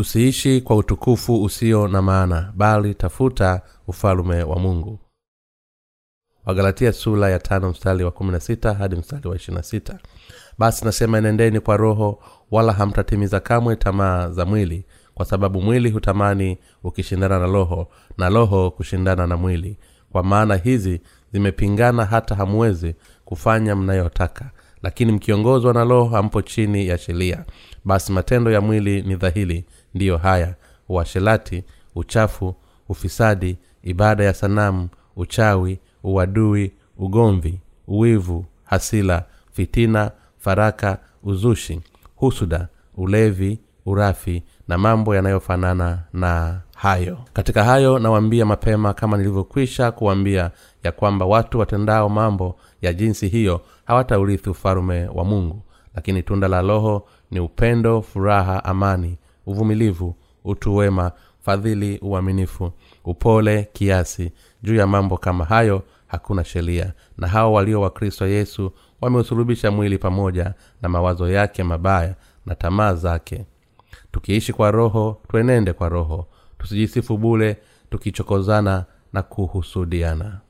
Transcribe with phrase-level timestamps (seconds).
[0.00, 4.98] usiishi kwa utukufu usio na maana bali tafuta ufalume wa mungu.
[6.46, 9.98] Wagalatia sula ya tano mstari wa kumi na sita hadi mstari wa ishirina sita.
[10.58, 16.58] Basi nasema enendeni kwa roho wala hamtatimiza kamwe tamaa za mwili kwa sababu mwili hutamani
[16.84, 19.78] ukishindana na roho na roho kushindana na mwili.
[20.12, 21.00] Kwa maana hizi
[21.32, 24.50] zimepingana hata hamwezi kufanya mnayotaka.
[24.82, 27.44] Lakini mkiongozwa na roho hampo chini ya sheria.
[27.84, 30.54] Basi matendo ya mwili ni dhahili ndiyo haya.
[30.88, 32.54] Uashelati uchafu
[32.88, 41.80] ufisadi ibada ya sanamu uchawi uadui ugomvi uwivu hasila fitina faraka uzushi
[42.16, 47.18] husuda ulevi urafi na mambo yanayofanana na hayo.
[47.32, 50.50] Katika hayo nawaambia mapema kama nilivyokwisha kuwambia
[50.84, 55.62] ya kwamba watu watendao mambo ya jinsi hiyo hawataurithi ufalume wa mungu.
[55.94, 59.16] Lakini tunda la roho ni upendo furaha amani
[59.50, 62.72] uvumilivu utu wema fadhili uaminifu
[63.04, 64.32] upole kiasi.
[64.62, 66.92] Juu ya mambo kama hayo hakuna sheria.
[67.18, 72.14] Na hao walio wa kristo yesu wameusulubisha mwili pamoja na mawazo yake mabaya
[72.46, 73.46] na tamaa zake.
[74.12, 76.26] Tukiishi kwa roho twenende kwa roho.
[76.58, 77.56] Tusijisifu bule
[77.90, 80.40] tukichokozana na kuhusudiana.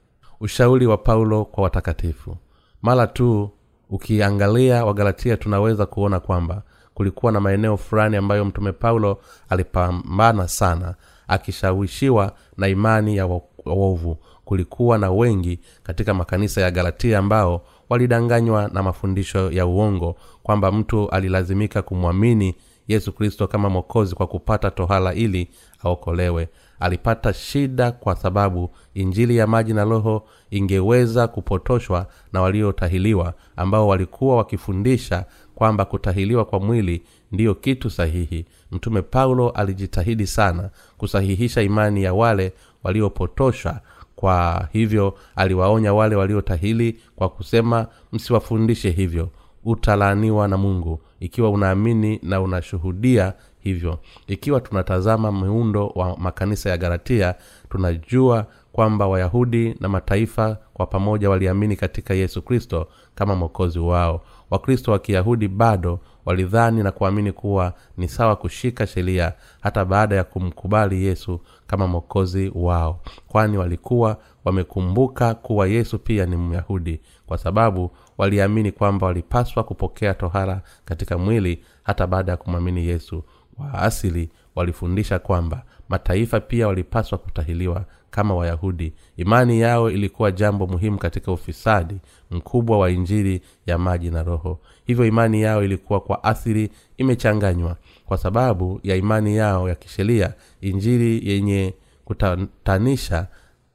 [0.41, 2.37] Ushauri wa paulo kwa watakatifu.
[2.83, 3.51] Mara tu
[3.91, 6.63] ukiangalia wagalatia tunaweza kuona kwamba
[7.01, 10.95] kulikuwa na maeneo fulani ambayo mtume paulo alipambana sana
[11.29, 13.27] akishawishiwa na imani ya
[13.65, 14.17] waovu.
[14.45, 21.11] Kulikuwa na wengi katika makanisa ya galatia ambao walidanganywa na mafundisho ya uongo kwamba mtu
[21.11, 22.55] alilazimika kumwamini
[22.89, 25.49] yesu kristo kama mwokozi kwa kupata tohala ili
[25.85, 26.49] aokolewe.
[26.81, 34.37] Alipata shida kwa sababu injili ya maji na roho ingeweza kupotoshwa na waliotahiliwa ambao walikuwa
[34.37, 35.25] wakifundisha
[35.61, 38.45] kwamba kutahiliwa kwa mwili ndiyo kitu sahihi.
[38.73, 42.53] Mtume paulo alijitahidi sana kusahihisha imani ya wale
[42.85, 43.81] waliopotoshwa.
[44.17, 49.29] Kwa hivyo aliwaonya wale waliotahili kwa kusema msiwafundishe hivyo.
[49.65, 51.01] Utalaaniwa na mungu.
[51.21, 53.99] Ikiwa unaamini na unashuhudia hivyo.
[54.27, 57.35] Ikiwa tunatazama muundo wa makanisa ya galatia
[57.71, 64.93] tunajua kwamba wayahudi na mataifa kwa pamoja waliamini katika yesu kristo kama mwokozi wao wakristo
[64.93, 71.05] wa kiyahudi bado walidhani na kuamini kuwa ni sawa kushika sheria hata baada ya kumkubali
[71.05, 78.73] yesu kama mwokozi wao kwani walikuwa wamekumbuka kuwa yesu pia ni myahudi kwa sababu waliamini
[78.73, 83.25] kwamba walipaswa kupokea tohara katika mwili hata baada ya kumwamini yesu.
[83.59, 88.93] Wa asili walifundisha kwamba mataifa pia walipaswa kutahiliwa kama wayahudi.
[89.17, 91.97] Imani yao ilikuwa jambo muhimu katika ufisadi
[92.31, 94.59] mkubwa wa injili ya maji na roho.
[94.87, 97.77] Hivyo imani yao ilikuwa kwa athiri imechanganywa.
[98.07, 103.27] Kwa sababu ya imani yao ya kisheria injili yenye kutatanisha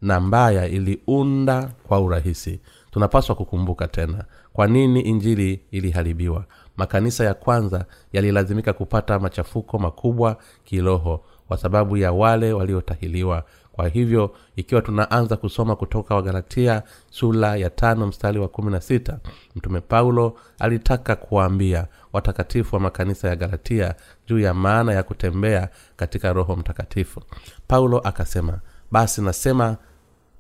[0.02, 2.60] na mbaya iliunda kwa urahisi.
[2.92, 6.46] Tunapaswa kukumbuka tena kwa nini injili iliharibiwa?
[6.78, 13.44] Makanisa ya kwanza yalilazimika kupata machafuko makubwa kiroho kwa sababu ya wale waliotahiliwa
[13.76, 19.20] kwa hivyo ikiwa tunaanza kusoma kutoka wagalatia sula ya tano mstari wa kumi na sita
[19.56, 23.96] mtume paulo alitaka kuwaambia watakatifu wa makanisa ya galatia
[24.28, 27.22] juu ya maana ya kutembea katika roho mtakatifu.
[27.68, 28.60] Paulo akasema
[28.92, 29.78] basi nasema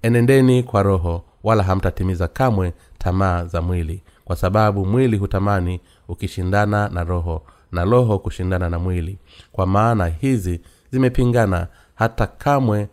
[0.01, 7.03] enendeni kwa roho wala hamtatimiza kamwe tamaa za mwili kwa sababu mwili hutamani ukishindana na
[7.03, 9.17] roho na roho kushindana na mwili.
[9.51, 12.87] Kwa maana hizi zimepingana hata kamwe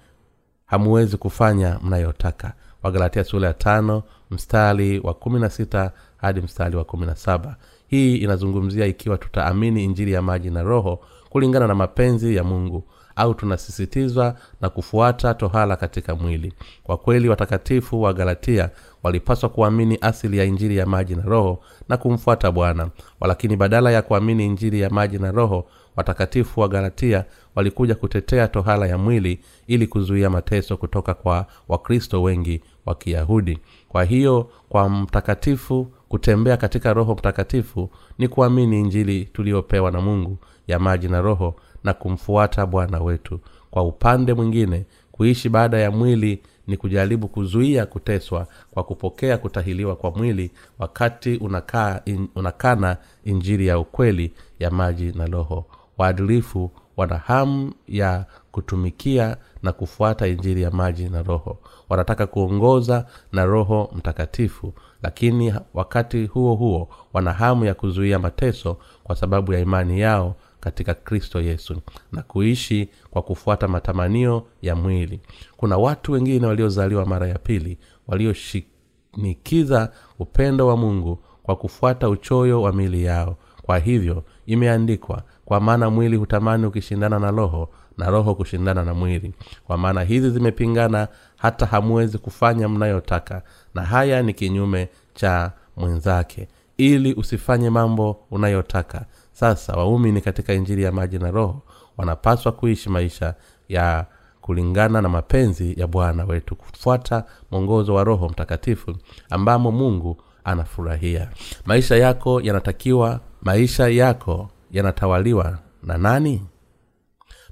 [0.76, 2.52] hamuwezi kufanya mnayotaka.
[2.82, 7.56] Wagalatia sura ya tano mstari wa kumi na sita hadi mstari wa kumi na saba
[7.86, 12.84] hii inazungumzia ikiwa tutaamini injili ya maji na roho kulingana na mapenzi ya mungu
[13.16, 16.52] au tunasisitizwa na kufuata tohala katika mwili.
[16.84, 18.70] Kwa kweli watakatifu wa galatia
[19.02, 22.88] walipaswa kuamini asili ya injili ya maji na roho na kumfuata bwana.
[23.20, 25.66] Walakini badala ya kuamini injili ya maji na roho
[25.96, 32.60] watakatifu wa galatia walikuja kutetea tohala ya mwili ili kuzuia mateso kutoka kwa wakristo wengi
[32.86, 33.58] wa kiyahudi.
[33.88, 40.38] Kwa hiyo kwa mtakatifu kutembea katika roho mtakatifu ni kuamini injili tuliyopewa na mungu
[40.68, 41.54] ya maji na roho
[41.84, 43.40] na kumfuata bwana wetu.
[43.70, 50.10] Kwa upande mwingine kuishi baada ya mwili ni kujaribu kuzuia kuteswa kwa kupokea kutahiliwa kwa
[50.10, 55.64] mwili wakati unakaa in, unakana injiri ya ukweli ya maji na roho.
[55.98, 61.58] Waadilifu wana hamu ya kutumikia na kufuata injiri ya maji na roho.
[61.88, 64.72] Wanataka kuongoza na roho mtakatifu
[65.02, 70.94] lakini wakati huo huo wana hamu ya kuzuia mateso kwa sababu ya imani yao katika
[70.94, 71.80] kristo yesu
[72.12, 75.20] na kuishi kwa kufuata matamanio ya mwili.
[75.56, 77.78] Kuna watu wengine waliozaliwa mara ya pili
[78.08, 83.36] walioshinikiza upendo wa mungu kwa kufuata uchoyo wa mili yao.
[83.62, 87.68] Kwa hivyo imeandikwa kwa maana mwili hutamani ukishindana na roho
[87.98, 89.34] na roho kushindana na mwili.
[89.66, 93.42] Kwa maana hizi zimepingana hata hamuwezi kufanya mnayotaka.
[93.74, 96.48] Na haya ni kinyume cha mwenzake.
[96.76, 101.62] Ili usifanye mambo unayotaka sasa waumini katika injili ya maji na roho
[101.96, 103.34] wanapaswa kuishi maisha
[103.68, 104.06] ya
[104.40, 108.96] kulingana na mapenzi ya bwana wetu kufuata mwongozo wa roho mtakatifu
[109.30, 111.28] ambamo mungu anafurahia.
[111.64, 116.42] Maisha yako yanatakiwa maisha yako yanatawaliwa na nani?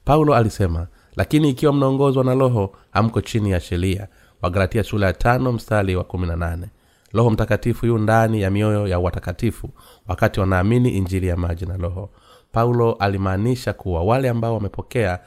[0.04, 0.86] Paulo alisema
[1.16, 4.08] lakini ikiwa mnaongozwa na roho hamko chini ya sheria.
[4.42, 6.66] Wagalatia sura ya tano mstari wa kumi na nane
[7.12, 9.70] roho mtakatifu yu ndani ya mioyo ya watakatifu
[10.08, 12.10] wakati wanaamini injili ya maji na roho.
[12.52, 15.18] Paulo alimaanisha kuwa wale ambao wamepokea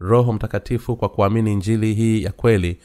[0.00, 2.78] roho mtakatifu kwa kuamini injili hii ya kweli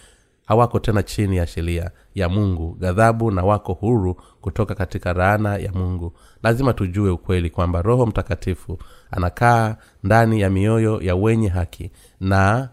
[0.45, 5.71] hawako tena chini ya sheria ya mungu ghadhabu na wako huru kutoka katika raana ya
[5.71, 6.13] mungu.
[6.43, 8.77] Lazima tujue ukweli kwamba roho mtakatifu
[9.11, 12.69] anakaa ndani ya mioyo ya wenye haki na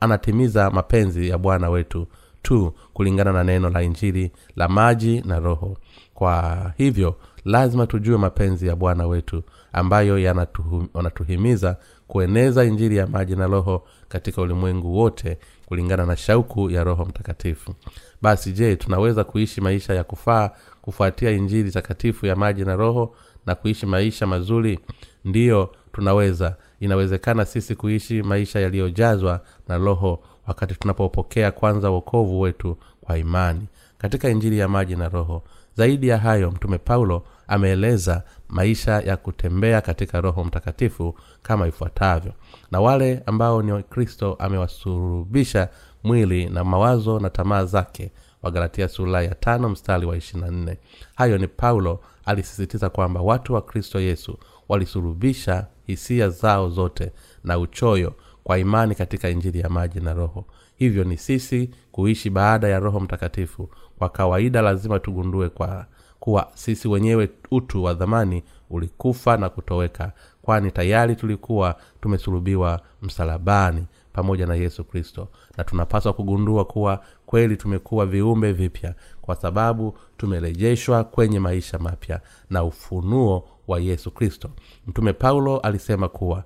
[0.00, 2.06] anatimiza mapenzi ya bwana wetu
[2.42, 5.76] tu kulingana na neno la injili la maji na roho.
[6.14, 9.42] Kwa hivyo lazima tujue mapenzi ya bwana wetu
[9.72, 11.76] ambayo yanatuhimiza
[12.08, 17.74] kueneza injili ya maji na roho katika ulimwengu wote kulingana na shauku ya roho mtakatifu.
[18.22, 20.50] Basi je tunaweza kuishi maisha ya kufaa
[20.82, 23.14] kufuatia injili takatifu ya maji na roho
[23.46, 24.78] na kuishi maisha mazuri?
[25.24, 26.56] Ndiyo tunaweza.
[26.80, 33.66] Inawezekana sisi kuishi maisha yaliyojazwa na roho wakati tunapopokea kwanza wokovu wetu kwa imani
[33.98, 35.42] katika injili ya maji na roho.
[35.76, 42.32] Zaidi ya hayo mtume paulo ameeleza maisha ya kutembea katika roho mtakatifu kama ifuatavyo.
[42.70, 45.68] Na wale ambao ni kristo amewasurubisha
[46.04, 48.12] mwili na mawazo na tamaa zake
[48.42, 50.76] wagalatia sura ya tano mstari wa ishirina
[51.14, 57.12] hayo ni paulo alisisitiza kwamba watu wa kristo yesu walisurubisha hisia zao zote
[57.44, 60.44] na uchoyo kwa imani katika injili ya maji na roho.
[60.76, 63.70] Hivyo ni sisi kuishi baada ya roho mtakatifu.
[63.98, 65.86] Kwa kawaida lazima tugundue kwa
[66.20, 70.12] kuwa sisi wenyewe utu wa dhamani ulikufa na kutoweka
[70.42, 75.28] kwani tayari tulikuwa tumesulubiwa msalabani pamoja na yesu kristo.
[75.56, 82.20] Na tunapaswa kugundua kuwa kweli tumekuwa viumbe vipya kwa sababu tumerejeshwa kwenye maisha mapya
[82.50, 84.50] na ufunuo wa yesu kristo.
[84.86, 86.44] Mtume paulo alisema kuwa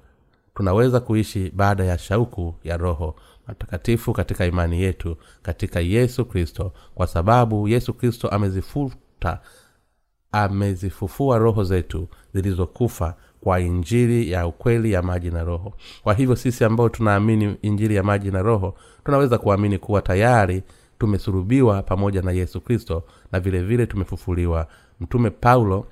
[0.54, 3.16] tunaweza kuishi baada ya shauku ya roho
[3.46, 6.72] matakatifu katika imani yetu katika yesu kristo.
[6.94, 9.40] Kwa sababu yesu kristo amezifuta
[10.32, 15.75] amezifufua roho zetu zilizokufa kwa injili ya ukweli ya maji na roho.
[16.02, 18.75] Kwa hivyo sisi ambao tunaamini injili ya maji na roho
[19.05, 20.62] tunaweza kuamini kuwa tayari
[20.98, 24.66] tumesurubiwa pamoja na yesu kristo na vile vile tumefufuliwa.
[25.00, 25.87] Mtume paulo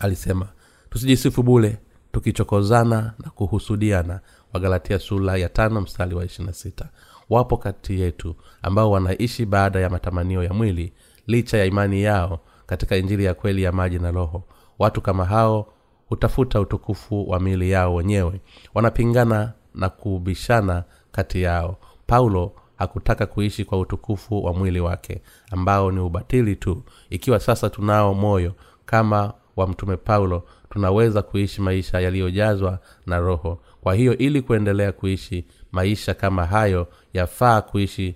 [0.00, 0.48] alisema
[0.90, 1.78] tusijisifu bule
[2.16, 4.20] tukichokozana na kuhusudiana
[4.52, 6.88] wagalatia sula ya tano mstari wa ishirina sita.
[7.30, 10.92] Wapo kati yetu ambao wanaishi baada ya matamanio ya mwili
[11.26, 14.44] licha ya imani yao katika injili ya kweli ya maji na roho.
[14.78, 15.72] Watu kama hao
[16.08, 18.40] hutafuta utukufu wa miili yao wenyewe.
[18.74, 21.76] Wanapingana na kubishana kati yao.
[22.06, 26.82] Paulo hakutaka kuishi kwa utukufu wa mwili wake ambao ni ubatili tu.
[27.10, 28.52] Ikiwa sasa tunao moyo
[28.86, 30.42] kama wa mtume paulo
[30.80, 33.60] tunaweza kuishi maisha yaliyojazwa na roho.
[33.80, 38.14] Kwa hiyo ili kuendelea kuishi maisha kama hayo yafaa kuishi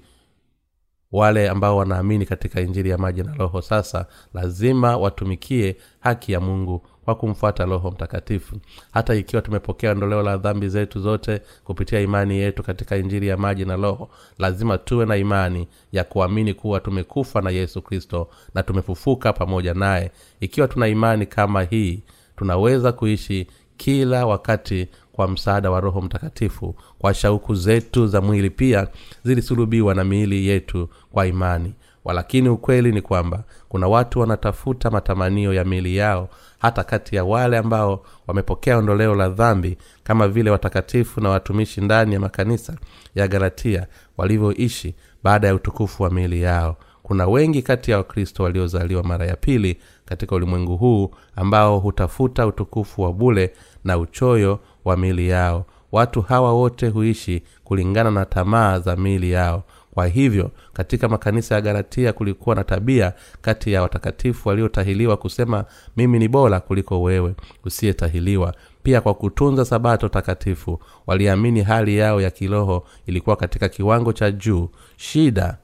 [1.12, 3.62] wale ambao wanaamini katika injili ya maji na roho.
[3.62, 8.57] Sasa lazima watumikie haki ya mungu kwa kumfuata roho mtakatifu.
[8.93, 13.64] Hata ikiwa tumepokea ondoleo la dhambi zetu zote kupitia imani yetu katika injili ya maji
[13.64, 19.33] na roho lazima tuwe na imani ya kuamini kuwa tumekufa na yesu kristo na tumefufuka
[19.33, 20.11] pamoja naye.
[20.40, 22.02] Ikiwa tuna imani kama hii
[22.41, 28.89] tunaweza kuishi kila wakati kwa msaada wa roho mtakatifu kwa shauku zetu za mwili pia
[29.25, 31.75] zilisulubiwa na miili yetu kwa imani.
[32.05, 36.29] Walakini ukweli ni kwamba kuna watu wanatafuta matamanio ya miili yao
[36.59, 42.15] hata kati ya wale ambao wamepokea ondoleo la dhambi kama vile watakatifu na watumishi ndani
[42.15, 42.77] ya makanisa
[43.15, 46.77] ya galatia walivyoishi baada ya utukufu wa miili yao
[47.11, 53.02] kuna wengi kati ya wakristo waliozaliwa mara ya pili katika ulimwengu huu ambao hutafuta utukufu
[53.02, 53.52] wa bule
[53.85, 55.64] na uchoyo wa miili yao.
[55.93, 59.62] Watu hawa wote huishi kulingana na tamaa za mili yao.
[59.95, 65.64] Kwa hivyo katika makanisa ya galatia kulikuwa na tabia kati ya watakatifu waliotahiliwa kusema
[65.97, 68.55] mimi ni bora kuliko wewe usiyetahiliwa.
[68.83, 74.69] Pia kwa kutunza sabato takatifu waliamini hali yao ya kiroho ilikuwa katika kiwango cha juu.
[74.97, 75.59] Shida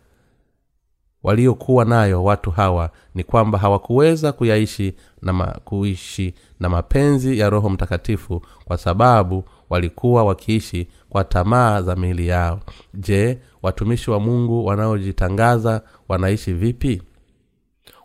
[1.27, 7.69] waliokuwa nayo watu hawa ni kwamba hawakuweza kuyaishi na ma, kuishi na mapenzi ya roho
[7.71, 12.61] mtakatifu kwa sababu walikuwa wakiishi kwa tamaa za miili yao.
[12.95, 17.03] Je watumishi wa mungu wanaojitangaza wanaishi vipi?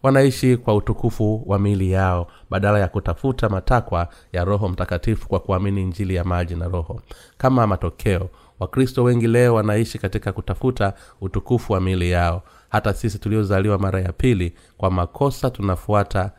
[0.03, 5.85] Wanaishi kwa utukufu wa miili yao badala ya kutafuta matakwa ya roho mtakatifu kwa kuamini
[5.85, 7.01] njili ya maji na roho.
[7.37, 13.77] Kama matokeo wakristo wengi leo wanaishi katika kutafuta utukufu wa miili yao hata sisi tuliozaliwa
[13.79, 16.31] mara ya pili kwa makosa tunafuata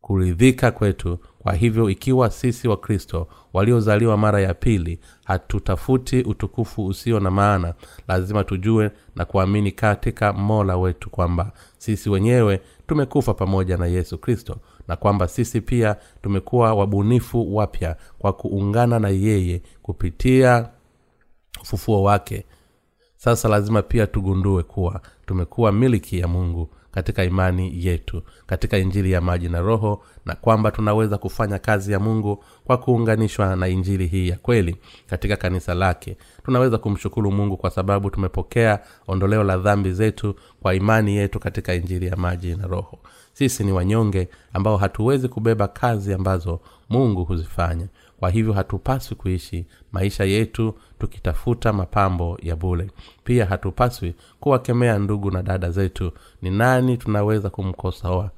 [0.00, 1.18] kuridhika kwetu.
[1.38, 7.74] Kwa hivyo ikiwa sisi wakristo waliozaliwa mara ya pili hatutafuti utukufu usio na maana.
[8.08, 14.56] Lazima tujue na kuamini katika mola wetu kwamba sisi wenyewe tumekufa pamoja na yesu kristo
[14.88, 20.68] na kwamba sisi pia tumekuwa wabunifu wapya kwa kuungana na yeye kupitia
[21.62, 22.44] ufufuo wake
[23.24, 29.20] sasa lazima pia tugundue kuwa tumekuwa miliki ya mungu katika imani yetu katika injili ya
[29.20, 34.28] maji na roho na kwamba tunaweza kufanya kazi ya mungu kwa kuunganishwa na injili hii
[34.28, 34.76] ya kweli
[35.06, 36.16] katika kanisa lake.
[36.44, 42.06] Tunaweza kumshukuru mungu kwa sababu tumepokea ondoleo la dhambi zetu kwa imani yetu katika injili
[42.06, 42.98] ya maji na roho.
[43.32, 46.60] Sisi ni wanyonge ambao hatuwezi kubeba kazi ambazo
[46.90, 47.86] mungu huzifanya
[48.22, 52.90] kwa hivyo hatupaswi kuishi maisha yetu tukitafuta mapambo ya bule
[53.24, 56.12] pia hatupaswi kuwakemea ndugu na dada zetu.
[56.42, 58.30] Ni nani tunaweza kumkosoa?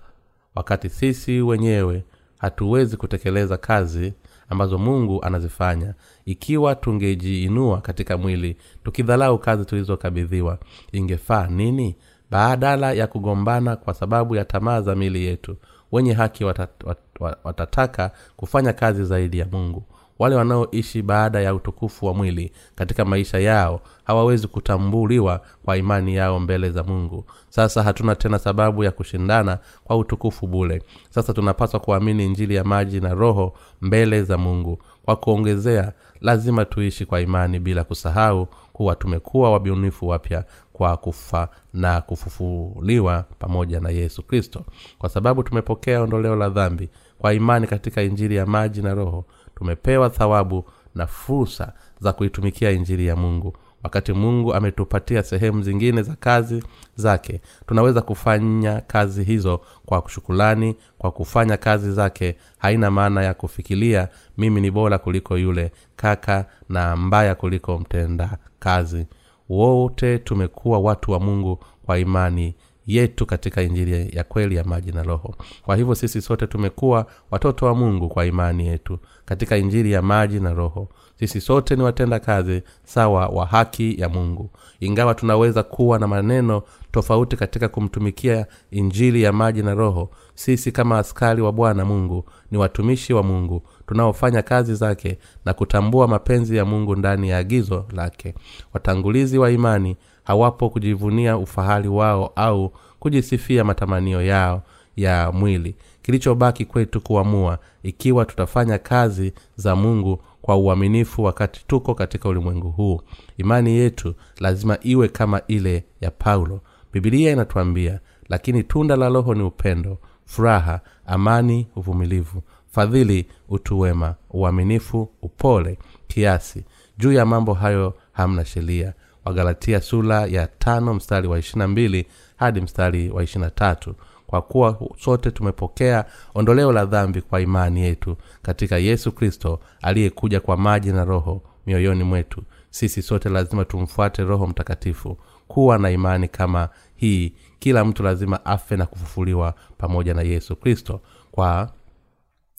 [0.54, 2.04] Wakati sisi wenyewe
[2.38, 4.12] hatuwezi kutekeleza kazi
[4.48, 5.94] ambazo mungu anazifanya.
[6.24, 10.58] Ikiwa tungejiinua katika mwili tukidhalau kazi tulizokabidhiwa
[10.92, 11.96] ingefaa nini?
[12.30, 15.56] Badala ya kugombana kwa sababu ya tamaa za mili yetu
[15.94, 19.82] wenye haki watat, wat, wat, watataka kufanya kazi zaidi ya mungu.
[20.18, 26.40] Wale wanaoishi baada ya utukufu wa mwili katika maisha yao hawawezi kutambuliwa kwa imani yao
[26.40, 27.24] mbele za mungu.
[27.48, 33.00] Sasa hatuna tena sababu ya kushindana kwa utukufu bule sasa tunapaswa kuamini injili ya maji
[33.00, 34.78] na roho mbele za mungu.
[35.04, 42.00] Kwa kuongezea lazima tuishi kwa imani bila kusahau kuwa tumekuwa wabunifu wapya kwa kufa na
[42.00, 44.64] kufufuliwa pamoja na yesu kristo.
[44.98, 46.88] Kwa sababu tumepokea ondoleo la dhambi
[47.18, 50.64] kwa imani katika injili ya maji na roho tumepewa thawabu
[50.94, 53.56] na fursa za kuitumikia injili ya mungu.
[53.82, 56.64] Wakati mungu ametupatia sehemu zingine za kazi
[56.96, 64.08] zake tunaweza kufanya kazi hizo kwa shukulani kwa kufanya kazi zake haina maana ya kufikiria
[64.38, 69.06] mimi ni bora kuliko yule kaka na mbaya kuliko mtenda kazi
[69.48, 72.54] wote tumekuwa watu wa mungu kwa imani
[72.86, 75.34] yetu katika injili ya kweli ya maji na roho.
[75.62, 80.40] Kwa hivyo sisi sote tumekuwa watoto wa mungu kwa imani yetu katika injili ya maji
[80.40, 80.88] na roho.
[81.18, 84.50] Sisi sote ni watenda kazi sawa wa haki ya mungu.
[84.80, 90.98] Ingawa tunaweza kuwa na maneno tofauti katika kumtumikia injili ya maji na roho sisi kama
[90.98, 96.64] askari wa bwana mungu ni watumishi wa mungu tunaofanya kazi zake na kutambua mapenzi ya
[96.64, 98.34] mungu ndani ya agizo lake.
[98.72, 104.62] Watangulizi wa imani hawapo kujivunia ufahari wao au kujisifia matamanio yao
[104.96, 105.76] ya mwili.
[106.02, 113.00] Kilichobaki kwetu kuamua ikiwa tutafanya kazi za mungu kwa uaminifu wakati tuko katika ulimwengu huu.
[113.38, 116.60] Imani yetu lazima iwe kama ile ya paulo.
[116.92, 122.42] Bibilia inatuambia lakini tunda la roho ni upendo furaha amani uvumilivu
[122.74, 126.64] fadhili utuwema uaminifu upole kiasi.
[126.98, 128.92] Juu ya mambo hayo hamna sheria.
[129.24, 133.94] Wagalatia sula ya tano mstari wa ishirina mbili hadi mstari wa ishirina tatu.
[134.26, 136.04] Kwa kuwa sote tumepokea
[136.34, 142.04] ondoleo la dhambi kwa imani yetu katika yesu kristo aliyekuja kwa maji na roho mioyoni
[142.04, 142.42] mwetu.
[142.70, 147.32] Sisi sote lazima tumfuate roho mtakatifu kuwa na imani kama hii.
[147.58, 151.00] Kila mtu lazima afe na kufufuliwa pamoja na yesu kristo.
[151.32, 151.72] Kwa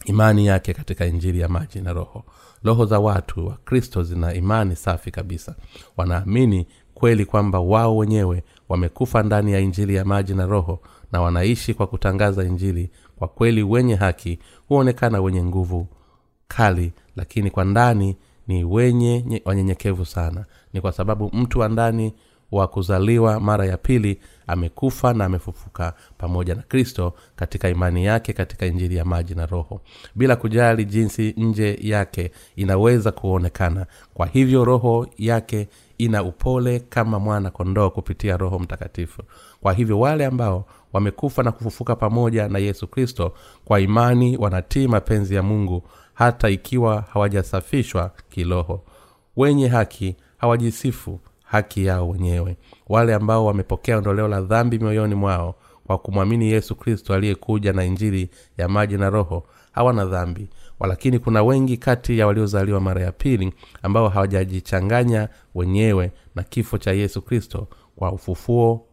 [0.05, 2.23] imani yake katika injili ya maji na roho.
[2.63, 5.55] Roho za watu wa kristo zina imani safi kabisa.
[5.97, 10.79] Wanaamini kweli kwamba wao wenyewe wamekufa ndani ya injili ya maji na roho
[11.11, 15.87] na wanaishi kwa kutangaza injili kwa kweli wenye haki huonekana wenye nguvu
[16.47, 20.45] kali lakini kwa ndani ni wenye wanyenyekevu sana.
[20.73, 22.13] Ni kwa sababu mtu wa ndani
[22.55, 28.65] wa kuzaliwa mara ya pili amekufa na amefufuka pamoja na kristo katika imani yake katika
[28.65, 29.81] injili ya maji na roho.
[30.15, 33.85] Bila kujali jinsi nje yake inaweza kuonekana.
[34.13, 39.21] Kwa hivyo roho yake ina upole kama mwana kondoo kupitia roho mtakatifu.
[39.61, 43.33] Kwa hivyo wale ambao wamekufa na kufufuka pamoja na yesu kristo
[43.65, 45.83] kwa imani wanatii mapenzi ya mungu
[46.13, 48.83] hata ikiwa hawajasafishwa kiroho.
[49.37, 52.57] Wenye haki hawajisifu haki yao wenyewe.
[52.87, 55.55] Wale ambao wamepokea ondoleo la dhambi mioyoni mwao
[55.87, 60.49] kwa kumwamini yesu kristo aliyekuja na injili ya maji na roho hawana dhambi.
[60.79, 66.91] Walakini kuna wengi kati ya waliozaliwa mara ya pili ambao hawajajichanganya wenyewe na kifo cha
[66.91, 68.85] yesu kristo kwa ufufuo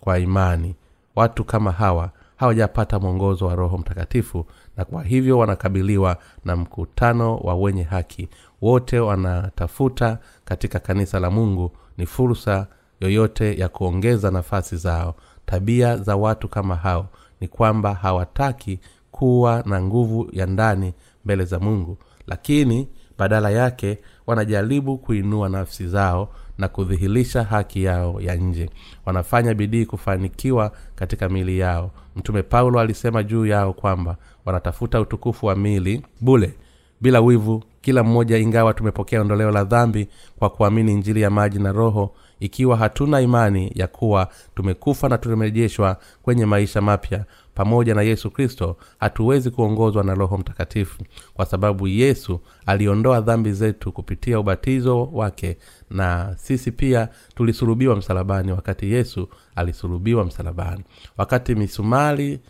[0.00, 0.74] kwa imani.
[1.16, 4.46] Watu kama hawa hawajapata mwongozo wa roho mtakatifu
[4.76, 8.28] na kwa hivyo wanakabiliwa na mkutano wa wenye haki.
[8.62, 12.66] Wote wanatafuta katika kanisa la mungu ni fursa
[13.00, 15.14] yoyote ya kuongeza nafasi zao.
[15.46, 17.08] Tabia za watu kama hao
[17.40, 18.80] ni kwamba hawataki
[19.10, 20.92] kuwa na nguvu ya ndani
[21.24, 28.34] mbele za mungu lakini badala yake wanajaribu kuinua nafsi zao na kudhihirisha haki yao ya
[28.34, 28.70] nje.
[29.06, 31.90] Wanafanya bidii kufanikiwa katika mili yao.
[32.16, 36.54] Mtume paulo alisema juu yao kwamba wanatafuta utukufu wa mili bule
[37.00, 40.08] bila wivu kila mmoja ingawa tumepokea ondoleo la dhambi
[40.38, 45.96] kwa kuamini injili ya maji na roho ikiwa hatuna imani ya kuwa tumekufa na tumerejeshwa
[46.22, 47.24] kwenye maisha mapya
[47.54, 51.02] pamoja na yesu kristo hatuwezi kuongozwa na roho mtakatifu
[51.34, 55.56] kwa sababu yesu aliondoa dhambi zetu kupitia ubatizo wake
[55.90, 60.82] na sisi pia tulisulubiwa msalabani wakati yesu alisulubiwa msalabani.
[61.18, 62.40] Wakati misumari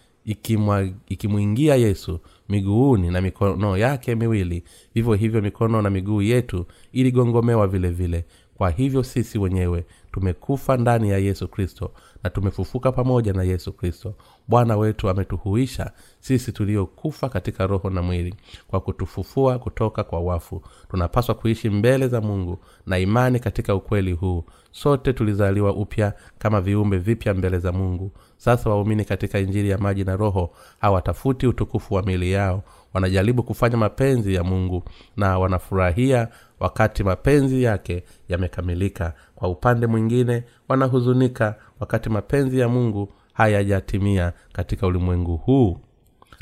[1.09, 2.21] ikimwingia yesu
[2.53, 4.63] miguuni na mikono yake miwili.
[4.95, 8.25] Vivyo hivyo mikono na miguu yetu iligongomewa vile vile.
[8.55, 11.93] Kwa hivyo sisi wenyewe tumekufa ndani ya yesu kristo
[12.23, 14.15] na tumefufuka pamoja na yesu kristo.
[14.49, 15.91] Bwana wetu ametuhuisha
[16.21, 18.35] sisi tuliokufa katika roho na mwili
[18.69, 20.63] kwa kutufufua kutoka kwa wafu.
[20.91, 24.45] Tunapaswa kuishi mbele za mungu na imani katika ukweli huu.
[24.73, 28.13] Sote tulizaliwa upya kama viumbe vipya mbele za mungu.
[28.37, 32.63] Sasa waumini katika injili ya maji na roho hawatafuti utukufu wa mili yao
[32.95, 34.83] wanajaribu kufanya mapenzi ya mungu
[35.17, 36.29] na wanafurahia
[36.61, 39.15] wakati mapenzi yake yamekamilika.
[39.35, 45.79] Kwa upande mwingine wanahuzunika wakati mapenzi ya mungu hayajatimia katika ulimwengu huu.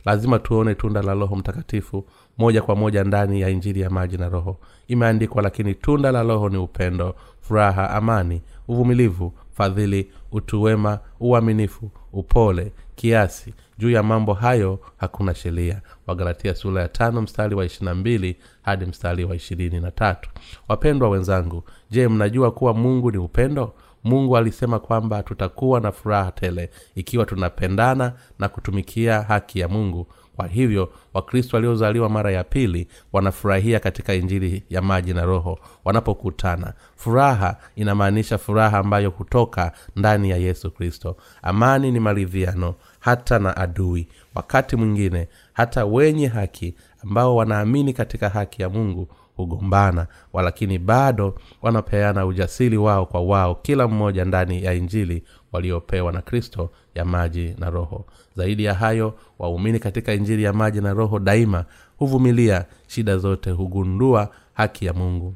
[0.04, 2.04] Lazima tuone tunda la roho mtakatifu
[2.38, 4.56] moja kwa moja ndani ya injili ya maji na roho.
[4.88, 13.54] Imeandikwa lakini tunda la roho ni upendo furaha amani uvumilivu fadhili utuwema uaminifu upole kiasi
[13.80, 15.82] juu ya mambo hayo hakuna sheria.
[16.06, 20.30] Wagalatia sura ya tano mstari wa ishirina mbili hadi mstari wa ishirini na tatu.
[20.68, 23.74] Wapendwa wenzangu je mnajua kuwa mungu ni upendo?
[24.04, 30.06] Mungu alisema kwamba tutakuwa na furaha tele ikiwa tunapendana na kutumikia haki ya mungu
[30.40, 36.72] kwa hivyo wakristo waliozaliwa mara ya pili wanafurahia katika injili ya maji na roho wanapokutana.
[36.96, 41.16] Furaha inamaanisha furaha ambayo hutoka ndani ya yesu kristo.
[41.42, 44.08] Amani ni maridhiano hata na adui.
[44.34, 46.74] Wakati mwingine hata wenye haki
[47.04, 49.08] ambao wanaamini katika haki ya mungu
[49.40, 55.22] hugombana walakini bado wanapeana ujasiri wao kwa wao kila mmoja ndani ya injili
[55.52, 58.04] waliopewa na kristo ya maji na roho.
[58.36, 61.64] Zaidi ya hayo waumini katika injili ya maji na roho daima
[61.96, 65.34] huvumilia shida zote hugundua haki ya mungu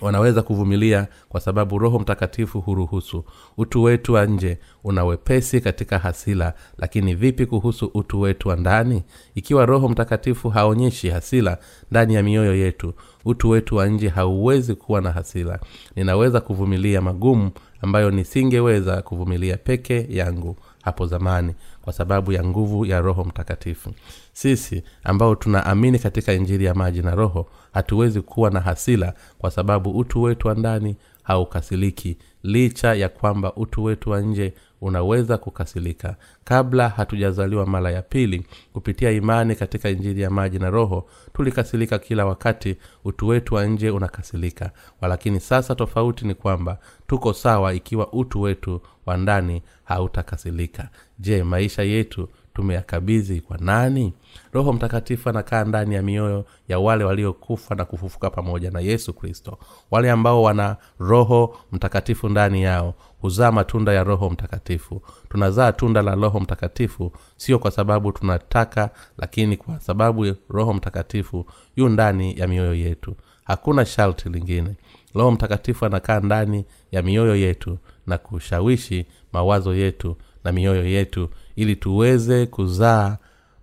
[0.00, 3.24] wanaweza kuvumilia kwa sababu roho mtakatifu huruhusu
[3.56, 6.54] utu wetu wa nje una wepesi katika hasila.
[6.78, 9.02] Lakini vipi kuhusu utu wetu wa ndani?
[9.34, 11.58] Ikiwa roho mtakatifu haonyeshi hasila
[11.90, 15.58] ndani ya mioyo yetu utu wetu wa nje hauwezi kuwa na hasila.
[15.96, 17.50] Ninaweza kuvumilia magumu
[17.82, 23.90] ambayo nisingeweza kuvumilia peke yangu hapo zamani kwa sababu ya nguvu ya roho mtakatifu.
[24.32, 29.90] Sisi ambao tunaamini katika injili ya maji na roho hatuwezi kuwa na hasila kwa sababu
[29.98, 36.16] utu wetu wa ndani haukasiliki licha ya kwamba utu wetu wa nje unaweza kukasilika.
[36.44, 42.26] Kabla hatujazaliwa mara ya pili kupitia imani katika injili ya maji na roho tulikasilika kila
[42.26, 44.70] wakati utu wetu wa nje unakasilika.
[45.00, 51.82] Walakini sasa tofauti ni kwamba tuko sawa ikiwa utu wetu wa ndani hautakasilika je maisha
[51.82, 54.12] yetu tumeyakabidhi kwa nani?
[54.52, 59.58] Roho mtakatifu anakaa ndani ya mioyo ya wale waliokufa na kufufuka pamoja na yesu kristo.
[59.90, 65.02] Wale ambao wana roho mtakatifu ndani yao huzaa matunda ya roho mtakatifu.
[65.28, 71.88] Tunazaa tunda la roho mtakatifu sio kwa sababu tunataka lakini kwa sababu roho mtakatifu yu
[71.88, 73.14] ndani ya mioyo yetu.
[73.44, 74.74] Hakuna sharti lingine.
[75.14, 81.76] Roho mtakatifu anakaa ndani ya mioyo yetu na kushawishi mawazo yetu na mioyo yetu ili
[81.76, 83.16] tuweze kuzaa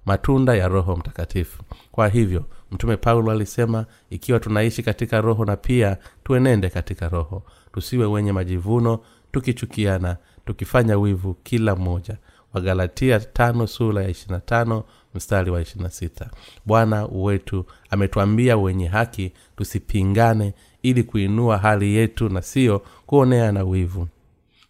[0.06, 1.64] matunda ya roho mtakatifu.
[1.92, 8.06] Kwa hivyo mtume paulo alisema ikiwa tunaishi katika roho na pia tuenende katika roho tusiwe
[8.06, 9.00] wenye majivuno
[9.32, 12.18] tukichukiana tukifanya wivu kila mmoja.
[12.54, 14.84] Wagalatia tano sura ya ishirina tano
[15.16, 16.30] mstari wa ishirina sita.
[16.66, 24.08] Bwana wetu ametwambia wenye haki tusipingane ili kuinua hali yetu na siyo kuonea na wivu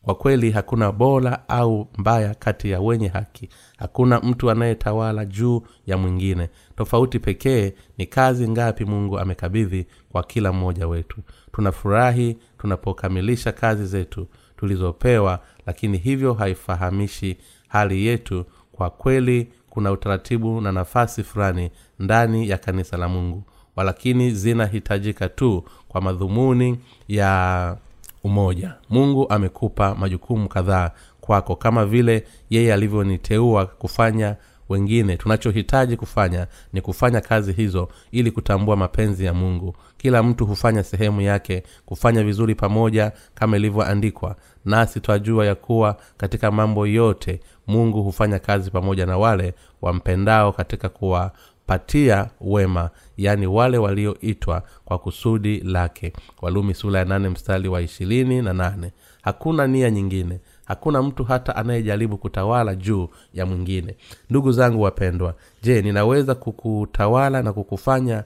[0.04, 3.50] kwa kweli hakuna bora au mbaya kati ya wenye haki.
[3.78, 6.50] Hakuna mtu anayetawala juu ya mwingine.
[6.78, 11.18] Tofauti pekee ni kazi ngapi mungu amekabidhi kwa kila mmoja wetu.
[11.52, 17.38] Tunafurahi tunapokamilisha kazi zetu tulizopewa lakini hivyo haifahamishi
[17.68, 18.46] hali yetu.
[18.72, 23.44] Kwa kweli kuna utaratibu na nafasi fulani ndani ya kanisa la mungu.
[23.76, 27.78] Walakini zinahitajika tu kwa madhumuni ya
[28.24, 28.74] umoja.
[28.90, 34.36] Mungu amekupa majukumu kadhaa kwako kama vile yeye alivyoniteua kufanya
[34.70, 35.18] wengine.
[35.18, 39.76] Tunachohitaji kufanya ni kufanya kazi hizo ili kutambua mapenzi ya mungu.
[39.98, 44.36] Kila mtu hufanya sehemu yake kufanya vizuri pamoja kama ilivyoandikwa.
[44.66, 50.90] Nasi twajua ya kuwa katika mambo yote mungu hufanya kazi pamoja na wale wampendao katika
[51.72, 56.14] kuwapatia wema yaani wale walioitwa kwa kusudi lake.
[56.42, 58.92] Walumi sura ya nane mstari wa ishirini na nane.
[59.22, 60.40] Hakuna nia nyingine.
[60.66, 63.96] Hakuna mtu hata anayejaribu kutawala juu ya mwingine.
[64.30, 68.24] Ndugu zangu wapendwa je ninaweza kukutawala na kukufanya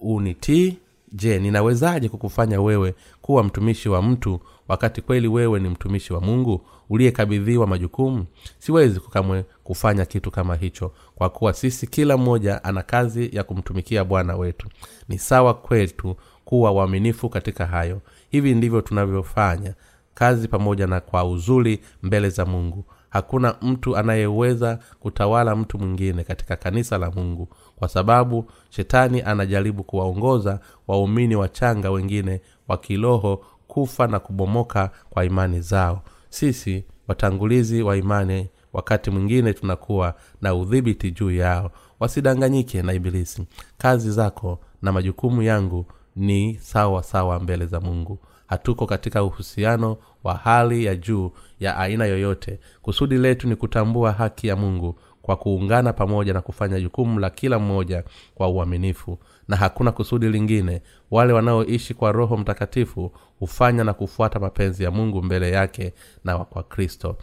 [0.00, 0.76] unitii?
[1.12, 6.60] Je ninawezaje kukufanya wewe kuwa mtumishi wa mtu wakati kweli wewe ni mtumishi wa mungu
[6.90, 8.26] uliyekabidhiwa majukumu?
[8.58, 14.04] Siwezi kamwe kufanya kitu kama hicho kwa kuwa sisi kila mmoja ana kazi ya kumtumikia
[14.04, 14.68] bwana wetu.
[15.08, 18.00] Ni sawa kwetu kuwa waaminifu katika hayo.
[18.30, 19.74] Hivi ndivyo tunavyofanya
[20.14, 22.84] kazi pamoja na kwa uzuri mbele za mungu.
[23.08, 30.60] Hakuna mtu anayeweza kutawala mtu mwingine katika kanisa la mungu kwa sababu shetani anajaribu kuwaongoza
[30.88, 36.02] waumini wachanga wengine wa kiroho kufa na kubomoka kwa imani zao.
[36.28, 41.70] Sisi watangulizi wa imani wakati mwingine tunakuwa na udhibiti juu yao.
[42.00, 43.46] Wasidanganyike na ibilisi.
[43.78, 45.86] Kazi zako na majukumu yangu
[46.16, 48.18] ni sawa sawa mbele za mungu.
[48.46, 52.60] Hatuko katika uhusiano wa hali ya juu ya aina yoyote.
[52.82, 57.58] Kusudi letu ni kutambua haki ya mungu kwa kuungana pamoja na kufanya jukumu la kila
[57.58, 59.18] mmoja kwa uaminifu.
[59.48, 60.82] Na hakuna kusudi lingine.
[61.10, 66.62] Wale wanaoishi kwa roho mtakatifu hufanya na kufuata mapenzi ya mungu mbele yake na kwa
[66.62, 67.16] kristo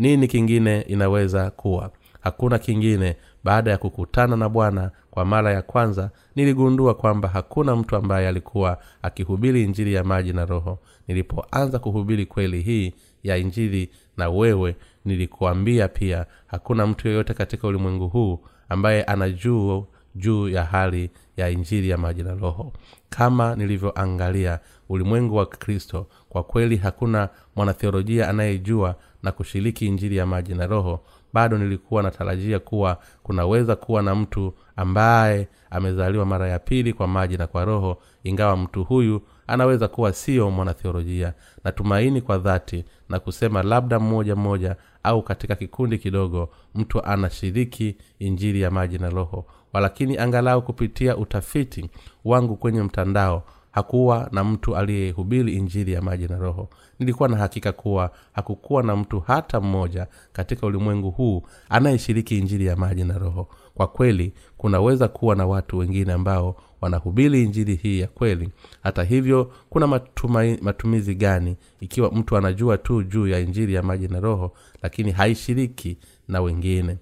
[0.00, 1.90] nini kingine inaweza kuwa?
[2.20, 3.16] Hakuna kingine.
[3.44, 8.78] Baada ya kukutana na bwana kwa mara ya kwanza niligundua kwamba hakuna mtu ambaye alikuwa
[9.02, 10.78] akihubiri injili ya maji na roho.
[11.08, 18.08] Nilipoanza kuhubiri kweli hii ya injili na wewe nilikuambia pia hakuna mtu yeyote katika ulimwengu
[18.08, 19.84] huu ambaye anajua
[20.14, 22.72] juu ya hali ya injili ya maji na roho.
[23.10, 24.58] Kama nilivyoangalia
[24.90, 31.00] ulimwengu wa kristo kwa kweli hakuna mwanatheolojia anayejua na kushiriki injili ya maji na roho.
[31.32, 37.36] Bado nilikuwa natarajia kuwa kunaweza kuwa na mtu ambaye amezaliwa mara ya pili kwa maji
[37.36, 41.34] na kwa roho ingawa mtu huyu anaweza kuwa sio mwanatheolojia.
[41.64, 48.60] Natumaini kwa dhati na kusema labda mmoja mmoja au katika kikundi kidogo mtu anashiriki injili
[48.60, 49.46] ya maji na roho.
[49.72, 51.90] Walakini angalau kupitia utafiti
[52.24, 56.68] wangu kwenye mtandao hakuwa na mtu aliyehubiri injili ya maji na roho.
[56.98, 62.76] Nilikuwa na hakika kuwa hakukuwa na mtu hata mmoja katika ulimwengu huu anayeshiriki injili ya
[62.76, 63.48] maji na roho.
[63.74, 68.48] Kwa kweli kunaweza kuwa na watu wengine ambao wanahubiri injili hii ya kweli.
[68.82, 74.08] Hata hivyo kuna matumai, matumizi gani ikiwa mtu anajua tu juu ya injili ya maji
[74.08, 74.52] na roho
[74.82, 76.96] lakini haishiriki na wengine?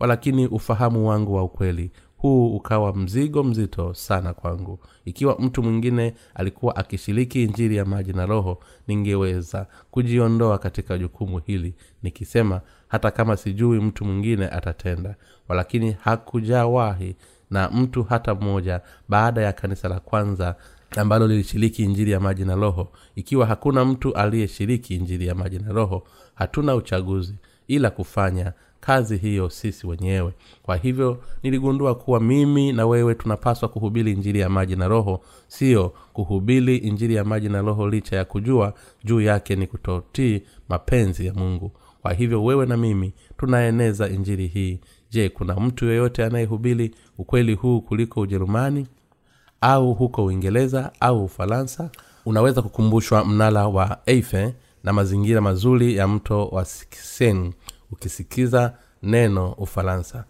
[0.00, 1.90] Walakini ufahamu wangu wa ukweli
[2.24, 4.78] huu ukawa mzigo mzito sana kwangu.
[5.04, 8.58] Ikiwa mtu mwingine alikuwa akishiriki injili ya maji na roho
[8.88, 15.14] ningeweza kujiondoa katika jukumu hili nikisema hata kama sijui mtu mwingine atatenda.
[15.48, 17.16] Walakini hakujawahi
[17.50, 20.56] na mtu hata mmoja baada ya kanisa la kwanza
[20.96, 22.92] ambalo lilishiriki injili ya maji na roho.
[23.14, 27.34] Ikiwa hakuna mtu aliyeshiriki injili ya maji na roho hatuna uchaguzi
[27.68, 28.52] ila kufanya
[28.86, 30.32] kazi hiyo sisi wenyewe.
[30.62, 35.92] Kwa hivyo niligundua kuwa mimi na wewe tunapaswa kuhubiri injili ya maji na roho sio
[36.12, 41.34] kuhubiri injili ya maji na roho licha ya kujua juu yake ni kutotii mapenzi ya
[41.34, 41.72] mungu.
[42.02, 44.80] Kwa hivyo wewe na mimi tunaeneza injili hii.
[45.10, 48.86] Je kuna mtu yeyote anayehubiri ukweli huu kuliko ujerumani
[49.60, 51.90] au huko uingereza au ufaransa?
[52.26, 57.52] Unaweza kukumbushwa mnala wa eife na mazingira mazuri ya mto wa sen
[57.92, 60.24] ukisikiza neno ufaransa.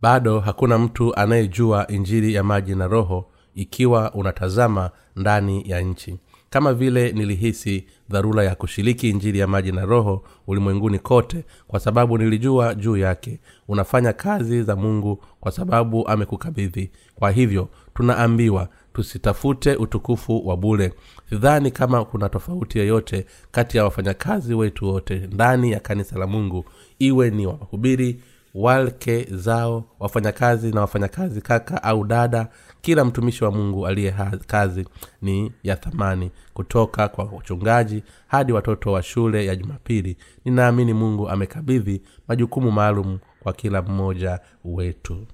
[0.00, 6.18] Bado hakuna mtu anayejua injili ya maji na roho ikiwa unatazama ndani ya nchi.
[6.50, 12.18] Kama vile nilihisi dharura ya kushiriki injili ya maji na roho ulimwenguni kote kwa sababu
[12.18, 13.40] nilijua juu yake.
[13.68, 16.90] Unafanya kazi za mungu kwa sababu amekukabidhi.
[17.14, 20.92] Kwa hivyo tunaambiwa tusitafute utukufu wa bule
[21.32, 26.64] sidhani kama kuna tofauti yoyote kati ya wafanyakazi wetu wote ndani ya kanisa la mungu
[26.98, 28.20] iwe ni wahubiri
[28.54, 32.48] walke zao wafanyakazi na wafanyakazi kaka au dada
[32.80, 34.14] kila mtumishi wa mungu aliye
[34.46, 34.88] kazi
[35.22, 36.30] ni ya thamani.
[36.54, 43.52] Kutoka kwa wachungaji hadi watoto wa shule ya jumapili ninaamini mungu amekabidhi majukumu maalum kwa
[43.52, 45.26] kila mmoja wetu.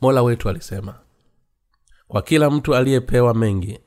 [0.00, 0.94] Mola wetu alisema
[2.08, 3.78] kwa kila mtu aliyepewa mengi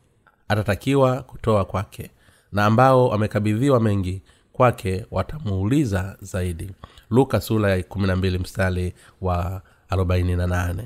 [0.53, 2.11] atatakiwa kutoa kwake
[2.51, 4.21] na ambao wamekabidhiwa mengi
[4.53, 6.71] kwake watamuuliza zaidi.
[7.09, 9.61] Luka sula ya 12 mstari wa
[9.91, 10.83] 48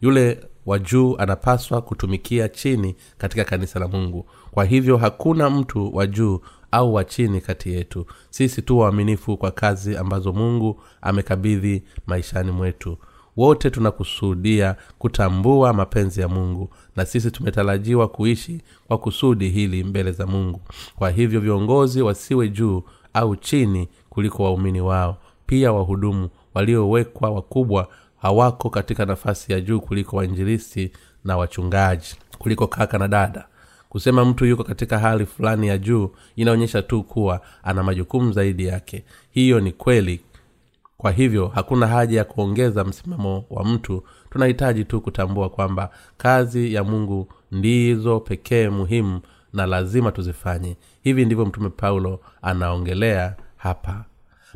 [0.00, 4.26] yule wa juu anapaswa kutumikia chini katika kanisa la mungu.
[4.50, 8.06] Kwa hivyo hakuna mtu wa juu au wa chini kati yetu.
[8.30, 12.98] Sisi tu waaminifu kwa kazi ambazo mungu amekabidhi maishani mwetu
[13.40, 20.26] wote tunakusudia kutambua mapenzi ya mungu na sisi tumetarajiwa kuishi kwa kusudi hili mbele za
[20.26, 20.60] mungu.
[20.96, 22.82] Kwa hivyo viongozi wasiwe juu
[23.14, 25.16] au chini kuliko waumini wao.
[25.46, 27.88] Pia wahudumu waliowekwa wakubwa
[28.22, 30.92] hawako katika nafasi ya juu kuliko wainjilisti
[31.24, 33.46] na wachungaji kuliko kaka na dada.
[33.88, 39.04] Kusema mtu yuko katika hali fulani ya juu inaonyesha tu kuwa ana majukumu zaidi yake.
[39.30, 40.20] Hiyo ni kweli
[41.00, 44.02] kwa hivyo hakuna haja ya kuongeza msimamo wa mtu.
[44.30, 49.20] Tunahitaji tu kutambua kwamba kazi ya mungu ndizo pekee muhimu
[49.52, 50.76] na lazima tuzifanye.
[51.02, 54.04] Hivi ndivyo mtume paulo anaongelea hapa.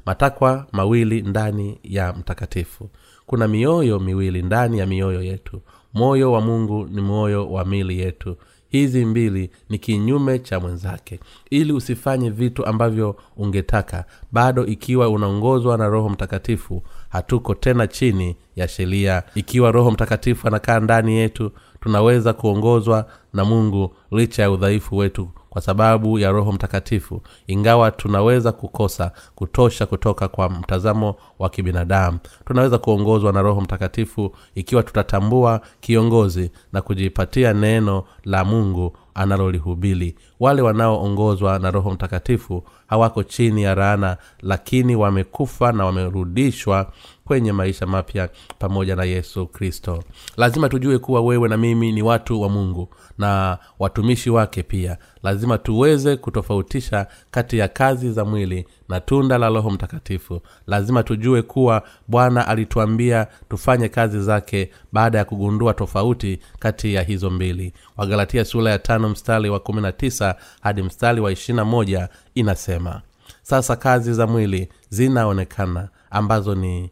[0.06, 2.90] Matakwa mawili ndani ya mtakatifu.
[3.26, 5.60] Kuna mioyo miwili ndani ya mioyo yetu.
[5.94, 8.36] Moyo wa mungu ni moyo wa mili yetu
[8.78, 11.20] hizi mbili ni kinyume cha mwenzake.
[11.50, 18.68] Ili usifanye vitu ambavyo ungetaka bado ikiwa unaongozwa na roho mtakatifu hatuko tena chini ya
[18.68, 19.22] sheria.
[19.34, 21.52] Ikiwa roho mtakatifu anakaa ndani yetu
[21.88, 27.22] tunaweza kuongozwa na mungu licha ya udhaifu wetu kwa sababu ya roho mtakatifu.
[27.46, 32.18] Ingawa tunaweza kukosa kutosha kutoka kwa mtazamo wa kibinadamu.
[32.46, 40.62] Tunaweza kuongozwa na roho mtakatifu ikiwa tutatambua kiongozi na kujipatia neno la mungu analolihubili wale
[40.62, 46.92] wanaoongozwa na roho mtakatifu hawako chini ya rana lakini wamekufa na wamerudishwa
[47.24, 50.04] kwenye maisha mapya pamoja na yesu kristo.
[50.36, 54.98] Lazima tujue kuwa wewe na mimi ni watu wa mungu na watumishi wake pia.
[55.22, 60.40] Lazima tuweze kutofautisha kati ya kazi za mwili na tunda la roho mtakatifu.
[60.66, 67.30] Lazima tujue kuwa bwana alituambia tufanye kazi zake baada ya kugundua tofauti kati ya hizo
[67.30, 67.72] mbili.
[67.96, 73.02] Wagalatia sura ya tano mstari wa kumi na tisa hadi mstari wa ishirina moja inasema
[73.42, 76.90] sasa kazi za mwili zinaonekana ambazo ni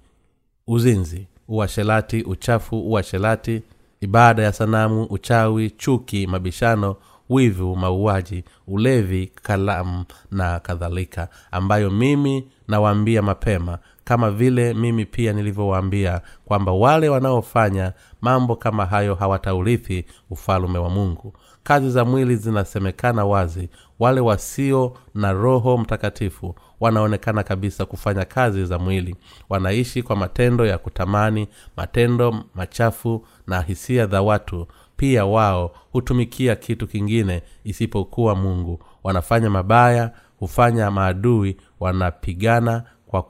[0.67, 3.63] uzinzi uashelati uchafu uashelati
[4.01, 6.97] ibada ya sanamu uchawi chuki mabishano
[7.31, 16.21] wivu mauaji ulevi kalamu na kadhalika ambayo mimi nawaambia mapema kama vile mimi pia nilivyowaambia
[16.45, 21.33] kwamba wale wanaofanya mambo kama hayo hawataurithi ufalume wa mungu.
[21.63, 28.79] Kazi za mwili zinasemekana wazi wale wasio na roho mtakatifu wanaonekana kabisa kufanya kazi za
[28.79, 29.17] mwili.
[29.49, 34.67] Wanaishi kwa matendo ya kutamani matendo machafu na hisia za watu.
[34.97, 38.81] Pia wao hutumikia kitu kingine isipokuwa mungu.
[39.05, 43.23] Wanafanya mabaya hufanya maadui wanapigana kwa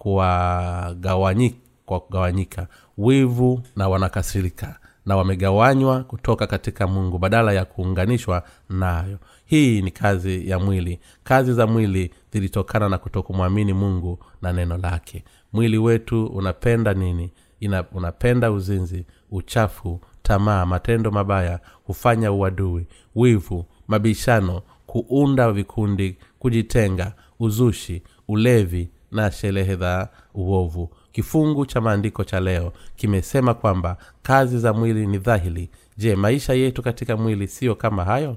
[1.87, 2.67] kwa kugawanyika.
[2.99, 4.79] Wivu na wanakasirika.
[5.07, 9.19] Na wamegawanywa kutoka katika mungu badala ya kuunganishwa nayo
[9.53, 10.99] hii ni kazi ya mwili.
[11.25, 15.25] Kazi za mwili zilitokana na kutokumwamini mungu na neno lake.
[15.53, 17.33] Mwili wetu unapenda nini?
[17.61, 28.03] Ina, unapenda uzinzi uchafu tamaa matendo mabaya hufanya uadui wivu mabishano kuunda vikundi kujitenga uzushi
[28.29, 30.91] ulevi na sherehe za uovu.
[31.13, 35.71] Kifungu cha maandiko cha leo kimesema kwamba kazi za mwili ni dhahili.
[35.97, 38.37] Je maisha yetu katika mwili siyo kama hayo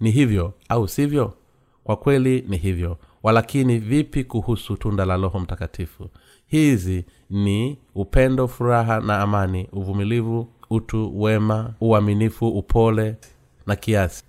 [0.00, 1.32] ni hivyo au sivyo?
[1.84, 2.98] Kwa kweli ni hivyo.
[3.22, 6.08] Walakini vipi kuhusu tunda la roho mtakatifu?
[6.46, 13.16] Hizi ni upendo furaha na amani uvumilivu utu wema uaminifu upole
[13.66, 14.24] na kiasi.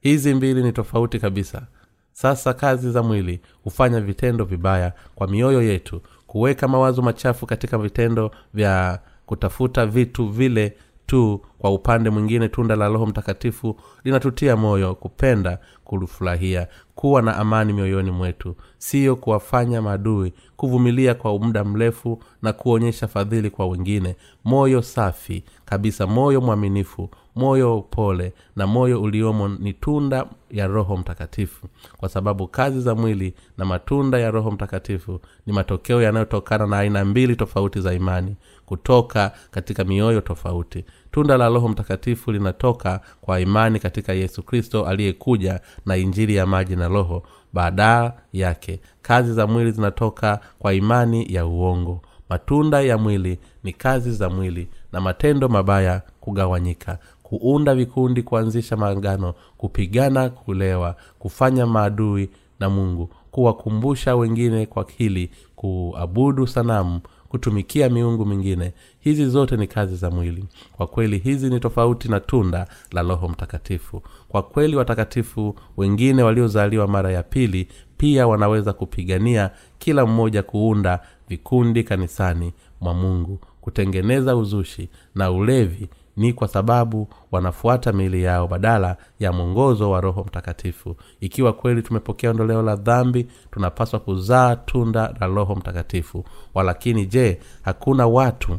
[0.00, 1.66] Hizi mbili ni tofauti kabisa.
[2.12, 8.30] Sasa kazi za mwili hufanya vitendo vibaya kwa mioyo yetu kuweka mawazo machafu katika vitendo
[8.54, 15.58] vya kutafuta vitu vile tu kwa upande mwingine tunda la roho mtakatifu linatutia moyo kupenda
[15.84, 23.08] kulifurahia kuwa na amani mioyoni mwetu siyo kuwafanya maadui kuvumilia kwa muda mrefu na kuonyesha
[23.08, 24.16] fadhili kwa wengine.
[24.44, 31.66] Moyo safi kabisa moyo mwaminifu moyo pole na moyo uliomo ni tunda ya roho mtakatifu.
[31.96, 37.04] Kwa sababu kazi za mwili na matunda ya roho mtakatifu ni matokeo yanayotokana na aina
[37.04, 40.84] mbili tofauti za imani kutoka katika mioyo tofauti.
[41.10, 46.76] Tunda la roho mtakatifu linatoka kwa imani katika yesu kristo aliyekuja na injili ya maji
[46.76, 48.80] na roho baada yake.
[49.02, 52.00] Kazi za mwili zinatoka kwa imani ya uongo.
[52.28, 56.98] Matunda ya mwili ni kazi za mwili na matendo mabaya kugawanyika.
[57.22, 62.30] Kuunda vikundi kuanzisha maangano kupigana kulewa kufanya maadui
[62.60, 68.72] na mungu kuwakumbusha wengine kwa hili kuabudu sanamu kutumikia miungu mingine.
[69.00, 70.44] Hizi zote ni kazi za mwili.
[70.76, 74.02] Kwa kweli hizi ni tofauti na tunda la roho mtakatifu
[74.36, 81.84] kwa kweli watakatifu wengine waliozaliwa mara ya pili pia wanaweza kupigania kila mmoja kuunda vikundi
[81.84, 83.38] kanisani mwa mungu.
[83.60, 90.24] Kutengeneza uzushi na ulevi ni kwa sababu wanafuata miili yao badala ya mwongozo wa roho
[90.24, 90.96] mtakatifu.
[91.20, 96.24] Ikiwa kweli tumepokea ondoleo la dhambi tunapaswa kuzaa tunda la roho mtakatifu.
[96.54, 98.58] Walakini je hakuna watu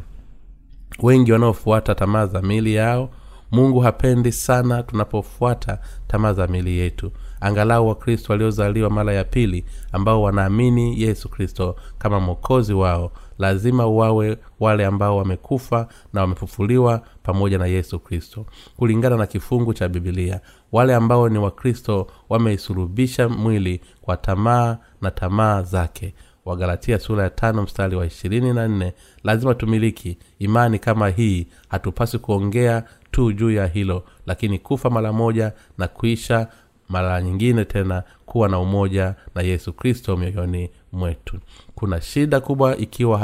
[1.02, 3.10] wengi wanaofuata tamaa za miili yao
[3.50, 7.12] mungu hapendi sana tunapofuata tamaa za mili yetu.
[7.40, 14.38] Angalau wakristo waliozaliwa mara ya pili ambao wanaamini yesu kristo kama mwokozi wao lazima wawe
[14.60, 18.46] wale ambao wamekufa na wamefufuliwa pamoja na yesu kristo.
[18.76, 20.40] Kulingana na kifungu cha bibilia
[20.72, 26.14] wale ambao ni wakristo wameisurubisha mwili kwa tamaa na tamaa zake.
[26.44, 28.92] Wagalatia sura ya tano mstari wa ishirini na nne
[29.24, 31.46] lazima tumiliki imani kama hii.
[31.68, 36.48] Hatupasi kuongea tu juu ya hilo lakini kufa mara moja na kuisha
[36.88, 41.38] mara nyingine tena kuwa na umoja na yesu kristo mioyoni mwetu.
[41.74, 43.18] Kuna shida kubwa ikiwa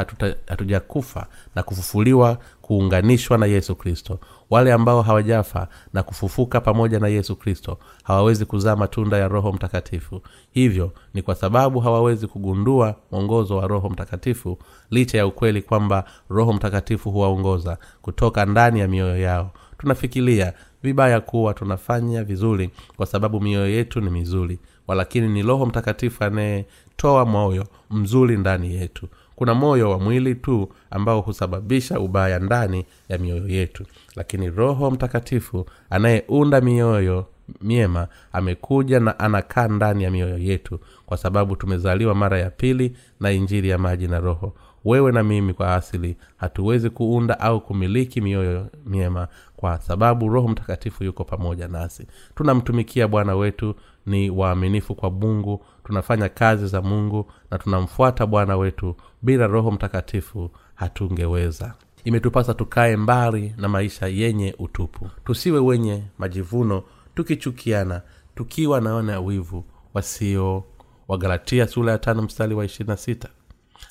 [0.46, 4.18] hatujakufa na kufufuliwa kuunganishwa na yesu kristo.
[4.50, 10.22] Wale ambao hawajafa na kufufuka pamoja na yesu kristo hawawezi kuzaa matunda ya roho mtakatifu.
[10.50, 14.58] Hivyo ni kwa sababu hawawezi kugundua mwongozo wa roho mtakatifu
[14.90, 19.50] licha ya ukweli kwamba roho mtakatifu huwaongoza kutoka ndani ya mioyo yao
[19.84, 24.58] tunafikiria vibaya kuwa tunafanya vizuri kwa sababu mioyo yetu ni mizuri.
[24.86, 29.08] Walakini ni roho mtakatifu anayetoa moyo mzuri ndani yetu.
[29.36, 33.84] Kuna moyo wa mwili tu ambao husababisha ubaya ndani ya mioyo yetu.
[34.16, 37.26] Lakini roho mtakatifu anayeunda mioyo
[37.60, 43.32] myema amekuja na anakaa ndani ya mioyo yetu kwa sababu tumezaliwa mara ya pili na
[43.32, 48.66] injili ya maji na roho wewe na mimi kwa asili hatuwezi kuunda au kumiliki mioyo
[48.86, 52.06] myema kwa sababu roho mtakatifu yuko pamoja nasi.
[52.34, 53.74] Tunamtumikia bwana wetu
[54.06, 58.96] ni waaminifu kwa mungu tunafanya kazi za mungu na tunamfuata bwana wetu.
[59.22, 61.74] Bila roho mtakatifu hatungeweza.
[62.04, 65.08] Imetupasa tukae mbali na maisha yenye utupu.
[65.24, 66.82] Tusiwe wenye majivuno
[67.14, 68.02] tukichukiana
[68.34, 70.64] tukiwa naona wivu wasio.
[71.08, 73.28] Wagalatia sura ya tano mstari wa ishirina sita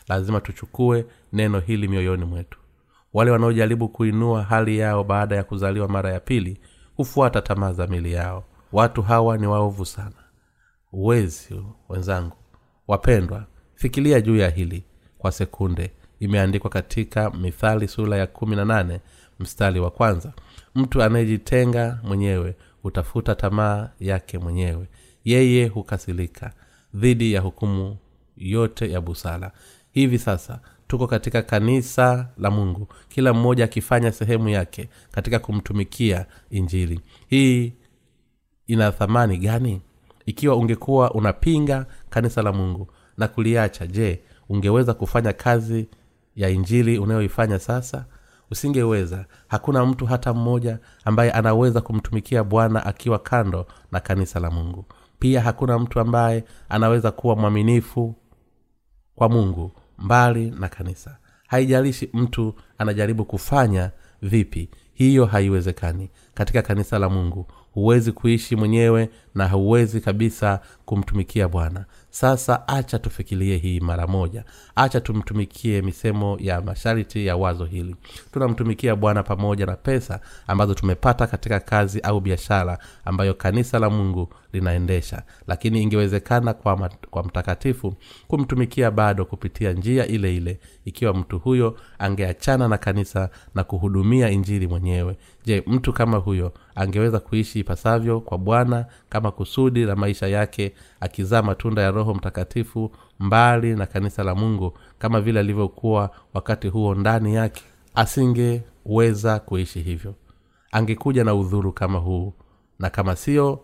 [0.08, 2.60] lazima tuchukue neno hili mioyoni mwetu.
[3.14, 6.58] Wale wanaojaribu kuinua hali yao baada ya kuzaliwa mara ya pili
[6.98, 8.44] hufuata tamaa za mili yao.
[8.72, 10.16] Watu hawa ni waovu sana.
[10.92, 12.36] Uwezi wenzangu.
[12.88, 14.84] Wapendwa fikiria juu ya hili
[15.18, 15.92] kwa sekunde.
[16.20, 19.00] Imeandikwa katika mithali sura ya kumi na nane
[19.40, 20.34] mstari wa kwanza.
[20.76, 24.88] Mtu anayejitenga mwenyewe hutafuta tamaa yake mwenyewe.
[25.26, 26.54] Yeye hukasilika
[26.94, 27.98] dhidi ya hukumu
[28.38, 29.52] yote ya busara
[29.94, 32.88] hivi sasa tuko katika kanisa la mungu.
[33.10, 37.02] Kila mmoja akifanya sehemu yake katika kumtumikia injili.
[37.28, 37.74] Hii
[38.68, 39.82] ina thamani gani?
[40.26, 42.88] Ikiwa ungekuwa unapinga kanisa la mungu
[43.18, 45.88] na kuliacha je ungeweza kufanya kazi
[46.36, 48.06] ya injili unayoifanya sasa?
[48.52, 49.26] Usingeweza.
[49.48, 54.86] Hakuna mtu hata mmoja ambaye anaweza kumtumikia bwana akiwa kando na kanisa la mungu.
[55.20, 58.16] Pia hakuna mtu ambaye anaweza kuwa mwaminifu
[59.16, 61.18] kwa mungu mbali na kanisa.
[61.48, 63.92] Haijalishi mtu anajaribu kufanya
[64.22, 66.10] vipi hiyo haiwezekani.
[66.34, 71.86] Katika kanisa la mungu huwezi kuishi mwenyewe na hauwezi kabisa kumtumikia bwana.
[72.10, 74.44] Sasa acha tufikirie hii mara moja.
[74.76, 77.96] Acha tumtumikie misemo ya masharti ya wazo hili.
[78.34, 84.30] Tunamtumikia bwana pamoja na pesa ambazo tumepata katika kazi au biashara ambayo kanisa la mungu
[84.54, 85.24] linaendesha.
[85.48, 87.94] Lakini ingewezekana kwa, mat, kwa mtakatifu
[88.28, 94.68] kumtumikia bado kupitia njia ile ile ikiwa mtu huyo angeachana na kanisa na kuhudumia injili
[94.68, 95.18] mwenyewe.
[95.46, 101.42] Je mtu kama huyo angeweza kuishi ipasavyo kwa bwana kama kusudi la maisha yake akizaa
[101.42, 107.36] matunda ya roho mtakatifu mbali na kanisa la mungu kama vile alivyokuwa wakati huo ndani
[107.36, 107.64] yake.
[107.96, 110.16] Asingeweza kuishi hivyo.
[110.72, 112.34] Angekuja na udhuru kama huu
[112.80, 113.60] na kama sio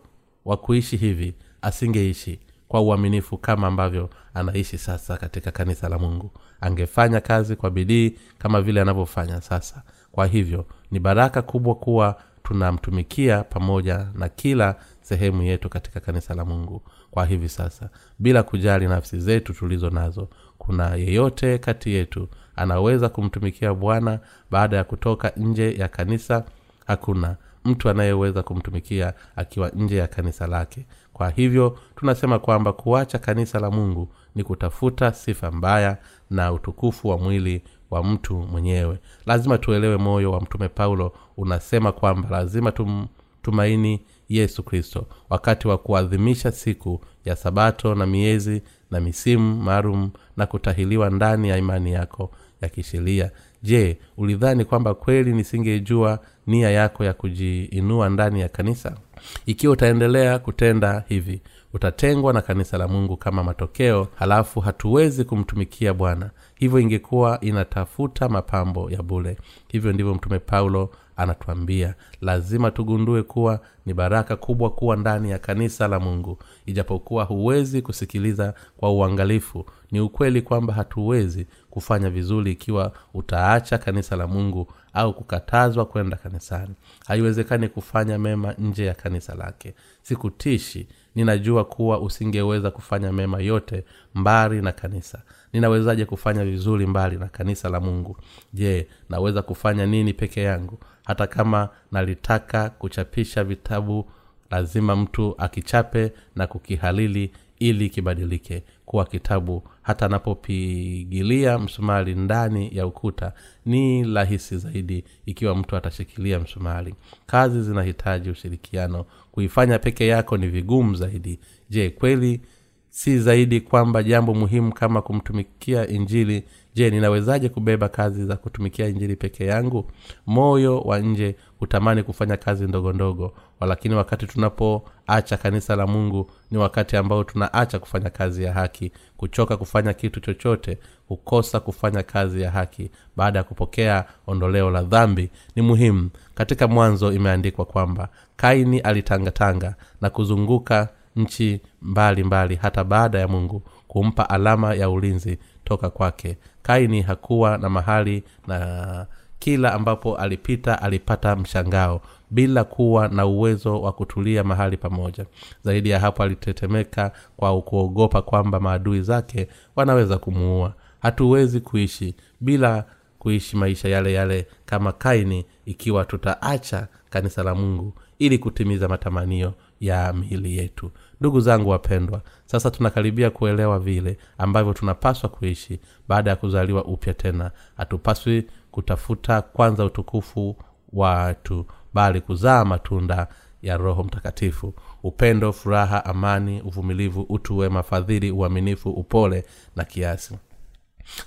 [0.45, 6.31] wa kuishi hivi asingeishi kwa uaminifu kama ambavyo anaishi sasa katika kanisa la mungu.
[6.61, 9.83] Angefanya kazi kwa bidii kama vile anavyofanya sasa.
[10.11, 14.75] Kwa hivyo ni baraka kubwa kuwa tunamtumikia pamoja na kila
[15.09, 16.81] sehemu yetu katika kanisa la mungu
[17.11, 17.89] kwa hivi sasa.
[18.19, 24.19] Bila kujali nafsi zetu tulizo nazo kuna yeyote kati yetu anaweza kumtumikia bwana
[24.51, 26.43] baada ya kutoka nje ya kanisa?
[26.87, 27.35] Hakuna.
[27.65, 30.85] Mtu anayeweza kumtumikia akiwa nje ya kanisa lake.
[31.13, 35.97] Kwa hivyo tunasema kwamba kuacha kanisa la mungu ni kutafuta sifa mbaya
[36.29, 38.99] na utukufu wa mwili wa mtu mwenyewe.
[39.25, 43.07] Lazima tuelewe moyo wa mtume paulo unasema kwamba lazima tum,
[43.41, 48.61] tumaini yesu kristo wakati wa kuadhimisha siku ya sabato na miezi
[48.91, 53.31] na misimu maalum na kutahiliwa ndani ya imani yako ya kisheria.
[53.63, 58.97] Je ulidhani kwamba kweli nisingejua nia yako ya kujiinua ndani ya kanisa?
[59.45, 61.41] Ikiwa utaendelea kutenda hivi
[61.73, 66.29] utatengwa na kanisa la mungu kama matokeo halafu hatuwezi kumtumikia bwana.
[66.55, 70.89] Hivyo ingekuwa inatafuta mapambo ya bule hivyo ndivyo mtume paulo
[71.19, 76.37] anatuambia lazima tugundue kuwa ni baraka kubwa kuwa ndani ya kanisa la mungu.
[76.65, 84.27] Ijapokuwa huwezi kusikiliza kwa uangalifu ni ukweli kwamba hatuwezi kufanya vizuri ikiwa utaacha kanisa la
[84.27, 86.75] mungu au kukatazwa kwenda kanisani.
[87.07, 89.73] Haiwezekani kufanya mema nje ya kanisa lake.
[90.01, 93.83] Sikutishi ninajua kuwa usingeweza kufanya mema yote
[94.15, 95.21] mbali na kanisa
[95.53, 98.17] ninawezaje kufanya vizuri mbali na kanisa la mungu?
[98.53, 100.77] Je naweza kufanya nini peke yangu?
[101.05, 104.05] Hata kama nalitaka kuchapisha vitabu
[104.51, 109.63] lazima mtu akichape na kukihalili ili kibadilike kuwa kitabu.
[109.81, 113.33] Hata anapopigilia msumari ndani ya ukuta
[113.65, 116.95] ni rahisi zaidi ikiwa mtu atashikilia msumari.
[117.25, 119.05] Kazi zinahitaji ushirikiano.
[119.31, 121.39] Kuifanya peke yako ni vigumu zaidi.
[121.69, 122.41] Je kweli
[122.89, 126.43] si zaidi kwamba jambo muhimu kama kumtumikia injili.
[126.73, 129.91] Je ninawezaje kubeba kazi za kutumikia injili peke yangu?
[130.25, 133.33] Moyo wa nje hutamani kufanya kazi ndogo ndogo.
[133.59, 138.91] Walakini wakati tunapoacha kanisa la mungu ni wakati ambao tunaacha kufanya kazi ya haki.
[139.17, 140.77] Kuchoka kufanya kitu chochote
[141.07, 142.91] kukosa kufanya kazi ya haki.
[143.17, 146.09] Baada ya kupokea ondoleo la dhambi ni muhimu.
[146.35, 150.89] Katika mwanzo imeandikwa kwamba kaini alitangatanga na kuzunguka
[151.23, 156.37] nchi mbali mbali hata baada ya mungu kumpa alama ya ulinzi toka kwake.
[156.61, 159.05] Kaini hakuwa na mahali na
[159.39, 162.01] kila ambapo alipita alipata mshangao
[162.31, 165.25] bila kuwa na uwezo wa kutulia mahali pamoja.
[165.63, 170.73] Zaidi ya hapo alitetemeka kwa kuogopa kwamba maadui zake wanaweza kumuua.
[170.99, 172.85] Hatuwezi kuishi bila
[173.19, 180.13] kuishi maisha yale yale kama kaini ikiwa tutaacha kanisa la mungu ili kutimiza matamanio ya
[180.13, 186.85] miili yetu ndugu zangu wapendwa sasa tunakaribia kuelewa vile ambavyo tunapaswa kuishi baada ya kuzaliwa
[186.85, 187.51] upya tena.
[187.77, 190.55] Hatupaswi kutafuta kwanza utukufu
[190.93, 193.27] wa watu bali kuzaa matunda
[193.61, 194.73] ya roho mtakatifu.
[195.03, 199.45] Upendo furaha amani uvumilivu utu wema fadhili uaminifu upole
[199.75, 200.37] na kiasi.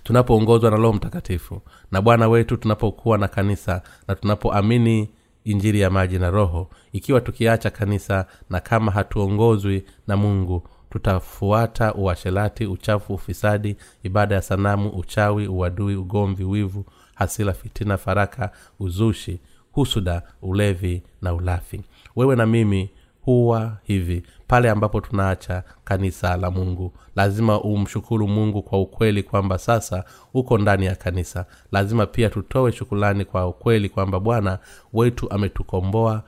[0.05, 5.11] Tunapoongozwa na roho mtakatifu na bwana wetu tunapokuwa na kanisa na tunapoamini
[5.45, 12.66] injili ya maji na roho ikiwa tukiacha kanisa na kama hatuongozwi na mungu tutafuata uashelati
[12.66, 16.84] uchafu ufisadi ibada ya sanamu uchawi uadui ugomvi wivu
[17.14, 19.40] hasila fitina faraka uzushi
[19.72, 21.80] husuda ulevi na ulafi.
[22.16, 22.90] Wewe na mimi
[23.25, 24.23] huwa hivi.
[24.47, 26.93] Pale ambapo tunaacha kanisa la mungu.
[27.16, 30.05] Lazima umshukuru mungu kwa ukweli kwamba sasa
[30.35, 31.47] uko ndani ya kanisa.
[31.73, 34.59] Lazima pia tutoe shukulani kwa ukweli kwamba bwana
[34.93, 36.23] wetu ametukomboa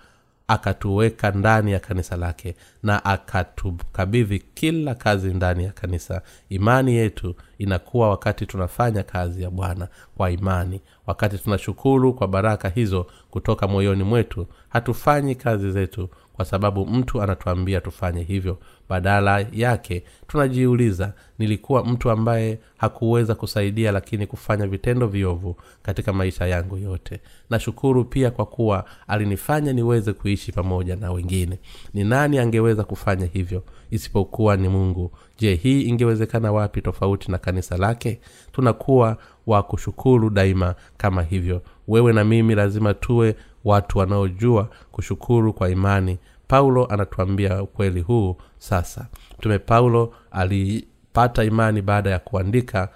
[0.48, 6.22] akatuweka ndani ya kanisa lake na akatukabidhi kila kazi ndani ya kanisa.
[6.48, 10.80] Imani yetu inakuwa wakati tunafanya kazi ya bwana kwa imani.
[11.06, 17.80] Wakati tunashukuru kwa baraka hizo kutoka moyoni mwetu hatufanyi kazi zetu kwa sababu mtu anatuambia
[17.80, 18.58] tufanye hivyo
[18.88, 26.76] badala yake tunajiuliza nilikuwa mtu ambaye hakuweza kusaidia lakini kufanya vitendo viovu katika maisha yangu
[26.78, 27.20] yote.
[27.50, 31.58] Nashukuru pia kwa kuwa alinifanya niweze kuishi pamoja na wengine.
[31.94, 33.62] Ni nani angeweza kufanya hivyo?
[33.90, 35.10] Isipokuwa ni mungu.
[35.38, 38.20] Je hii ingewezekana wapi tofauti na kanisa lake?
[38.52, 39.16] Tunakuwa
[39.46, 41.62] wa kushukuru daima kama hivyo.
[41.88, 46.18] Wewe na mimi lazima tuwe watu wanaojua kushukuru kwa imani.
[46.48, 49.06] Paulo anatuambia ukweli huu sasa.
[49.38, 52.88] Mtume paulo alipata imani baada ya kuandika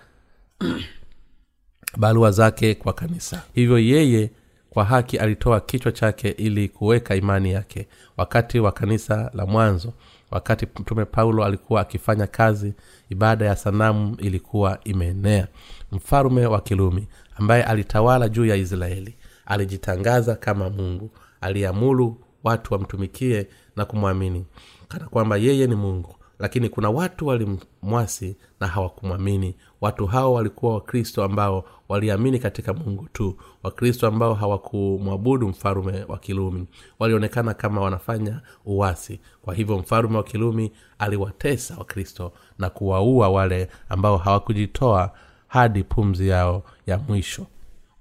[1.97, 3.43] barua zake kwa kanisa.
[3.55, 4.31] Hivyo yeye
[4.71, 7.89] kwa haki alitoa kichwa chake ili kuweka imani yake.
[8.16, 9.93] Wakati wa kanisa la mwanzo
[10.31, 12.75] wakati mtume paulo alikuwa akifanya kazi
[13.11, 15.47] ibada ya sanamu ilikuwa imeenea.
[15.93, 19.14] Mfalume wa kilumi ambaye alitawala juu ya israeli
[19.49, 21.11] alijitangaza kama mungu.
[21.41, 24.47] Aliamuru watu wamtumikie na kumwamini
[24.89, 26.15] kana kwamba yeye ni mungu.
[26.39, 29.57] Lakini kuna watu walimwasi na hawakumwamini.
[29.81, 33.37] Watu hao walikuwa wakristo ambao waliamini katika mungu tu.
[33.63, 36.67] Wakristo ambao hawakumwabudu mfalume wa kilumi
[36.99, 44.17] walionekana kama wanafanya uwasi kwa hivyo mfalume wa kilumi aliwatesa wakristo na kuwaua wale ambao
[44.17, 45.11] hawakujitoa
[45.49, 47.47] hadi pumzi yao ya mwisho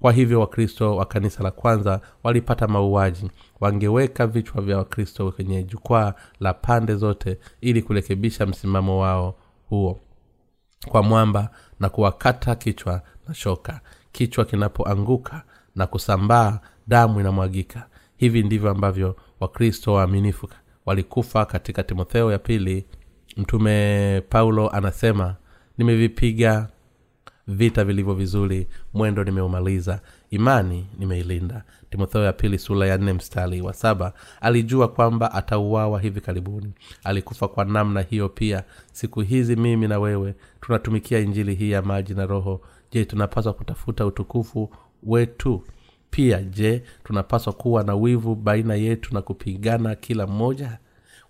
[0.02, 3.32] kwa hivyo wakristo wa kanisa la kwanza walipata mauaji.
[3.60, 9.36] Wangeweka vichwa vya wakristo kwenye jukwaa la pande zote ili kurekebisha msimamo wao
[9.70, 10.00] huo.
[10.88, 13.82] Kwa mwamba na kuwakata kichwa na shoka.
[14.12, 15.44] Kichwa kinapoanguka
[15.76, 17.88] na kusambaa damu inamwagika.
[18.18, 20.50] Hivi ndivyo ambavyo wakristo waaminifu
[20.86, 22.86] walikufa katika timotheo ya pili.
[23.38, 25.36] Mtume paulo anasema
[25.78, 26.68] nimevipiga
[27.48, 31.64] vita vilivyo vizuri mwendo nimeumaliza imani nimeilinda.
[31.90, 36.72] Timotheo ya pili sura ya nne mstari wa saba alijua kwamba atauawa hivi karibuni.
[37.04, 38.64] Alikufa kwa namna hiyo pia.
[38.92, 42.62] Siku hizi mimi na wewe tunatumikia injili hii ya maji na roho.
[42.92, 44.70] Je tunapaswa kutafuta utukufu
[45.04, 45.64] wetu?
[46.10, 50.78] Pia je tunapaswa kuwa na wivu baina yetu na kupigana kila mmoja?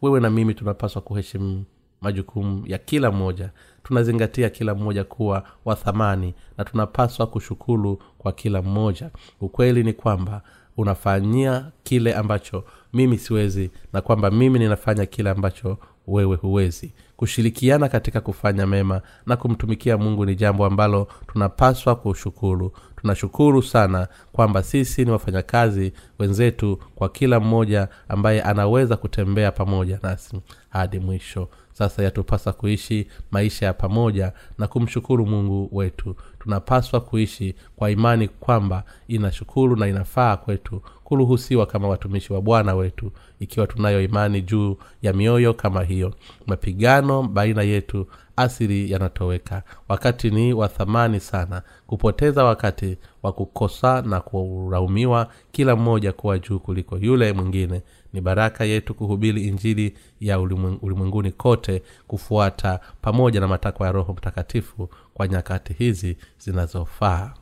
[0.02, 1.64] Wewe na mimi tunapaswa kuheshimu
[2.02, 3.50] majukumu ya kila mmoja.
[3.84, 9.10] Tunazingatia kila mmoja kuwa wa thamani na tunapaswa kushukuru kwa kila mmoja.
[9.42, 10.42] Ukweli ni kwamba
[10.78, 15.78] unafanyia kile ambacho mimi siwezi na kwamba mimi ninafanya kile ambacho
[16.08, 16.94] wewe huwezi.
[17.18, 22.72] Kushirikiana katika kufanya mema na kumtumikia mungu ni jambo ambalo tunapaswa kushukuru
[23.02, 30.42] tunashukuru sana kwamba sisi ni wafanyakazi wenzetu kwa kila mmoja ambaye anaweza kutembea pamoja nasi
[30.70, 31.50] hadi mwisho.
[31.74, 36.16] Sasa yatupasa kuishi maisha ya pamoja na kumshukuru mungu wetu.
[36.40, 43.12] Tunapaswa kuishi kwa imani kwamba inashukuru na inafaa kwetu kuruhusiwa kama watumishi wa bwana wetu
[43.40, 46.14] ikiwa tunayo imani juu ya mioyo kama hiyo.
[46.48, 48.08] Mapigano baina yetu
[48.38, 49.64] asili yanatoweka.
[49.90, 51.62] Wakati ni wa thamani sana.
[51.88, 57.82] Kupoteza wakati wa kukosa na kulaumiwa kila mmoja kuwa juu kuliko yule mwingine.
[58.14, 60.40] Ni baraka yetu kuhubiri injili ya
[60.82, 67.34] ulimwenguni kote kufuata pamoja na matakwa ya roho mtakatifu kwa nyakati hizi zinazofaa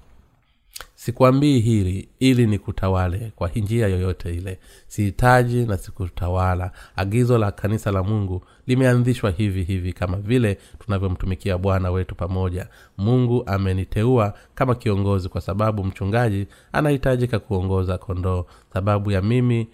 [0.95, 4.59] sikwambii hili ili ni kutawale kwa njia yoyote ile.
[4.87, 6.71] Sihitaji na sikutawala.
[6.95, 12.67] Agizo la kanisa la mungu limeanzishwa hivi hivi kama vile tunavyomtumikia bwana wetu pamoja.
[12.97, 18.45] Mungu ameniteua kama kiongozi kwa sababu mchungaji anahitajika kuongoza kondoo.
[18.73, 19.67] Sababu ya mimi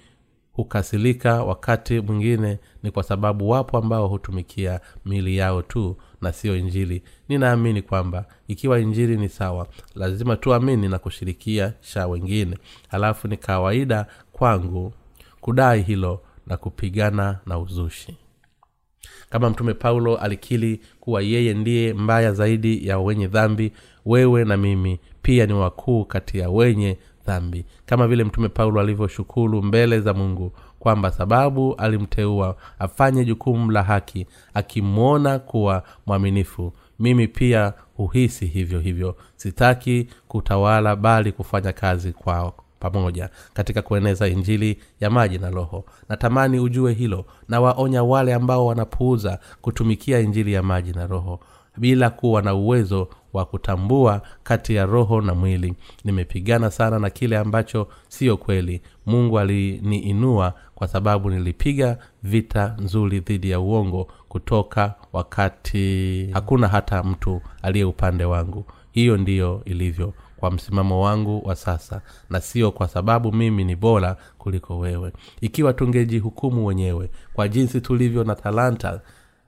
[0.53, 7.03] hukasilika wakati mwingine ni kwa sababu wapo ambao hutumikia mili yao tu na siyo injili.
[7.29, 12.57] Ninaamini kwamba ikiwa injili ni sawa lazima tuamini na kushirikia sha wengine.
[12.87, 14.93] Halafu ni kawaida kwangu
[15.41, 18.17] kudai hilo na kupigana na uzushi.
[19.29, 23.71] Kama mtume paulo alikili kuwa yeye ndiye mbaya zaidi ya wenye dhambi
[24.05, 27.65] wewe na mimi pia ni wakuu kati ya wenye dhambi.
[27.85, 34.27] Kama vile mtume paulo alivyoshukuru mbele za mungu kwamba sababu alimteua afanye jukumu la haki
[34.53, 36.73] akimwona kuwa mwaminifu.
[36.99, 39.15] Mimi pia huhisi hivyo hivyo.
[39.35, 43.29] Sitaki kutawala bali kufanya kazi kwao pamoja.
[43.53, 45.85] Katika kueneza injili ya maji na roho.
[46.09, 47.25] Natamani ujue hilo.
[47.49, 51.39] Na waonya wale ambao wanapuuza kutumikia injili ya maji na roho
[51.77, 55.73] bila kuwa na uwezo wa kutambua kati ya roho na mwili.
[56.03, 58.81] Nimepigana sana na kile ambacho siyo kweli.
[59.05, 67.41] Mungu aliniinua kwa sababu nilipiga vita nzuri dhidi ya uongo kutoka wakati hakuna hata mtu
[67.61, 68.65] aliye upande wangu.
[68.91, 74.17] Hiyo ndiyo ilivyo kwa msimamo wangu wa sasa na sio kwa sababu mimi ni bora
[74.37, 75.11] kuliko wewe.
[75.41, 79.01] Ikiwa tungejihukumu wenyewe kwa jinsi tulivyo na talanta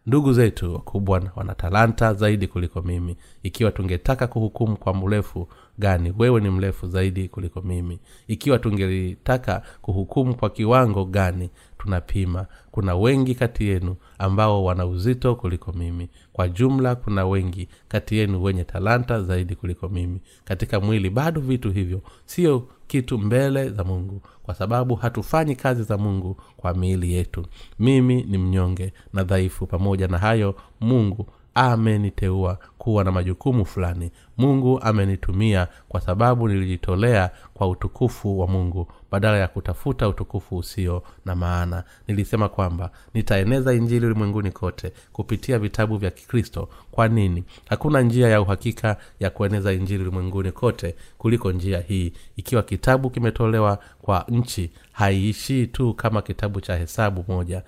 [0.06, 3.16] ndugu zetu wakubwa wana talanta zaidi kuliko mimi.
[3.44, 5.48] Ikiwa tungetaka kuhukumu kwa mrefu
[5.80, 6.14] gani?
[6.20, 8.00] Wewe ni mrefu zaidi kuliko mimi.
[8.28, 11.50] Ikiwa tungelitaka kuhukumu kwa kiwango gani?
[11.78, 12.46] Tunapima.
[12.72, 16.10] Kuna wengi kati yenu ambao wana uzito kuliko mimi.
[16.34, 20.20] Kwa jumla kuna wengi kati yenu wenye talanta zaidi kuliko mimi.
[20.46, 22.02] Katika mwili bado vitu hivyo.
[22.26, 27.46] Sio kitu mbele za mungu kwa sababu hatufanyi kazi za mungu kwa miili yetu.
[27.80, 29.68] Mimi ni mnyonge na dhaifu.
[29.68, 34.12] Pamoja na hayo mungu ameniteua kuwa na majukumu fulani.
[34.38, 41.36] Mungu amenitumia kwa sababu nilijitolea kwa utukufu wa mungu badala ya kutafuta utukufu usio na
[41.36, 41.84] maana.
[42.08, 46.70] Nilisema kwamba nitaeneza injili ulimwenguni kote kupitia vitabu vya kikristo.
[46.92, 47.44] Kwa nini?
[47.70, 52.14] Hakuna njia ya uhakika ya kueneza injili ulimwenguni kote kuliko njia hii.
[52.36, 57.64] Ikiwa kitabu kimetolewa kwa nchi haiishii tu kama kitabu cha hesabu moja.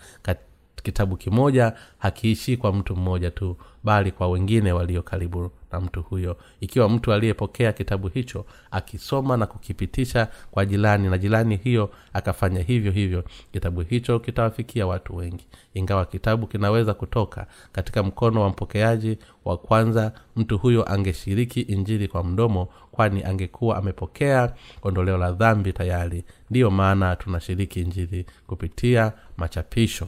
[0.83, 6.37] Kitabu kimoja hakiishii kwa mtu mmoja tu bali kwa wengine walio karibu na mtu huyo.
[6.59, 12.91] Ikiwa mtu aliyepokea kitabu hicho akisoma na kukipitisha kwa jirani na jirani hiyo akafanya hivyo
[12.91, 13.23] hivyo
[13.53, 15.47] kitabu hicho kitawafikia watu wengi.
[15.73, 22.23] Ingawa kitabu kinaweza kutoka katika mkono wa mpokeaji wa kwanza mtu huyo angeshiriki injili kwa
[22.23, 26.23] mdomo kwani angekuwa amepokea ondoleo la dhambi tayari.
[26.49, 30.07] Ndiyo maana tunashiriki injili kupitia machapisho.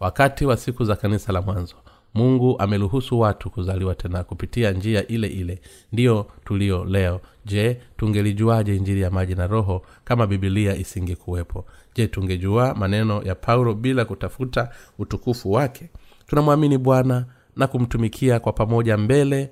[0.00, 1.74] Wakati wa siku za kanisa la mwanzo
[2.14, 5.60] mungu ameruhusu watu kuzaliwa tena kupitia njia ile ile.
[5.92, 7.20] Ndiyo tulio leo.
[7.44, 11.64] Je tungelijuaje injili ya maji na roho kama bibilia isingekuwepo?
[11.94, 15.90] Je tungejua maneno ya paulo bila kutafuta utukufu wake?
[16.26, 19.50] Tunamwamini bwana na kumtumikia kwa pamoja mbele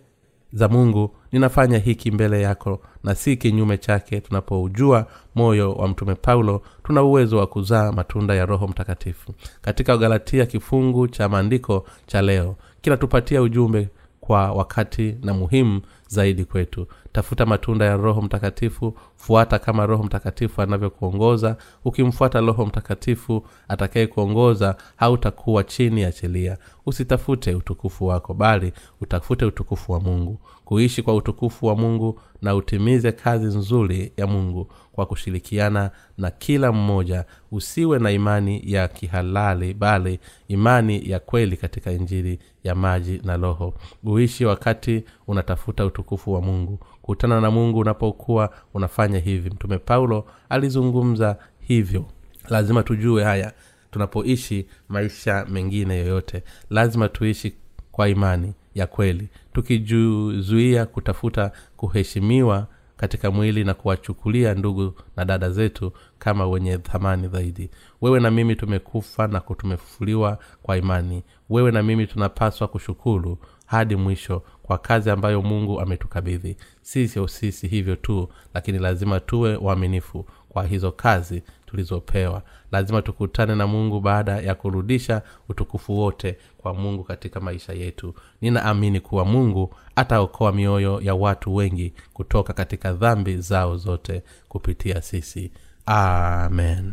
[0.56, 6.62] za mungu ninafanya hiki mbele yako na si kinyume chake tunapoujua moyo wa mtume paulo
[6.84, 9.34] tuna uwezo wa kuzaa matunda ya roho mtakatifu.
[9.62, 13.88] Katika galatia kifungu cha maandiko cha leo kinatupatia ujumbe
[14.20, 16.86] kwa wakati na muhimu zaidi kwetu.
[17.12, 18.94] Tafuta matunda ya roho mtakatifu
[19.26, 26.58] fuata kama roho mtakatifu anavyokuongoza ukimfuata roho mtakatifu atakayekuongoza hautakuwa chini ya sheria.
[26.86, 30.38] Usitafute utukufu wako bali utafute utukufu wa mungu.
[30.64, 36.72] Kuishi kwa utukufu wa mungu na utimize kazi nzuri ya mungu kwa kushirikiana na kila
[36.72, 43.36] mmoja usiwe na imani ya kihalali bali imani ya kweli katika injili ya maji na
[43.36, 43.74] roho.
[44.04, 49.50] Uishi wakati unatafuta utukufu wa mungu kutana na mungu unapokuwa unafanya hivi.
[49.50, 52.04] Mtume paulo alizungumza hivyo.
[52.48, 53.52] Lazima tujue haya
[53.90, 57.54] tunapoishi maisha mengine yoyote lazima tuishi
[57.92, 59.28] kwa imani ya kweli.
[59.52, 67.70] Tukijuzuia kutafuta kuheshimiwa katika mwili na kuwachukulia ndugu na dada zetu kama wenye thamani zaidi.
[68.02, 71.22] Wewe na mimi tumekufa na tumefufuliwa kwa imani.
[71.50, 76.56] Wewe na mimi tunapaswa kushukuru hadi mwisho kwa kazi ambayo mungu ametukabidhi.
[76.82, 82.42] Sisio sisi hivyo tu lakini lazima tuwe waaminifu kwa hizo kazi tulizopewa.
[82.72, 88.14] Lazima tukutane na mungu baada ya kurudisha utukufu wote kwa mungu katika maisha yetu.
[88.40, 95.52] Ninaamini kuwa mungu ataokoa mioyo ya watu wengi kutoka katika dhambi zao zote kupitia sisi.
[95.86, 96.92] Amen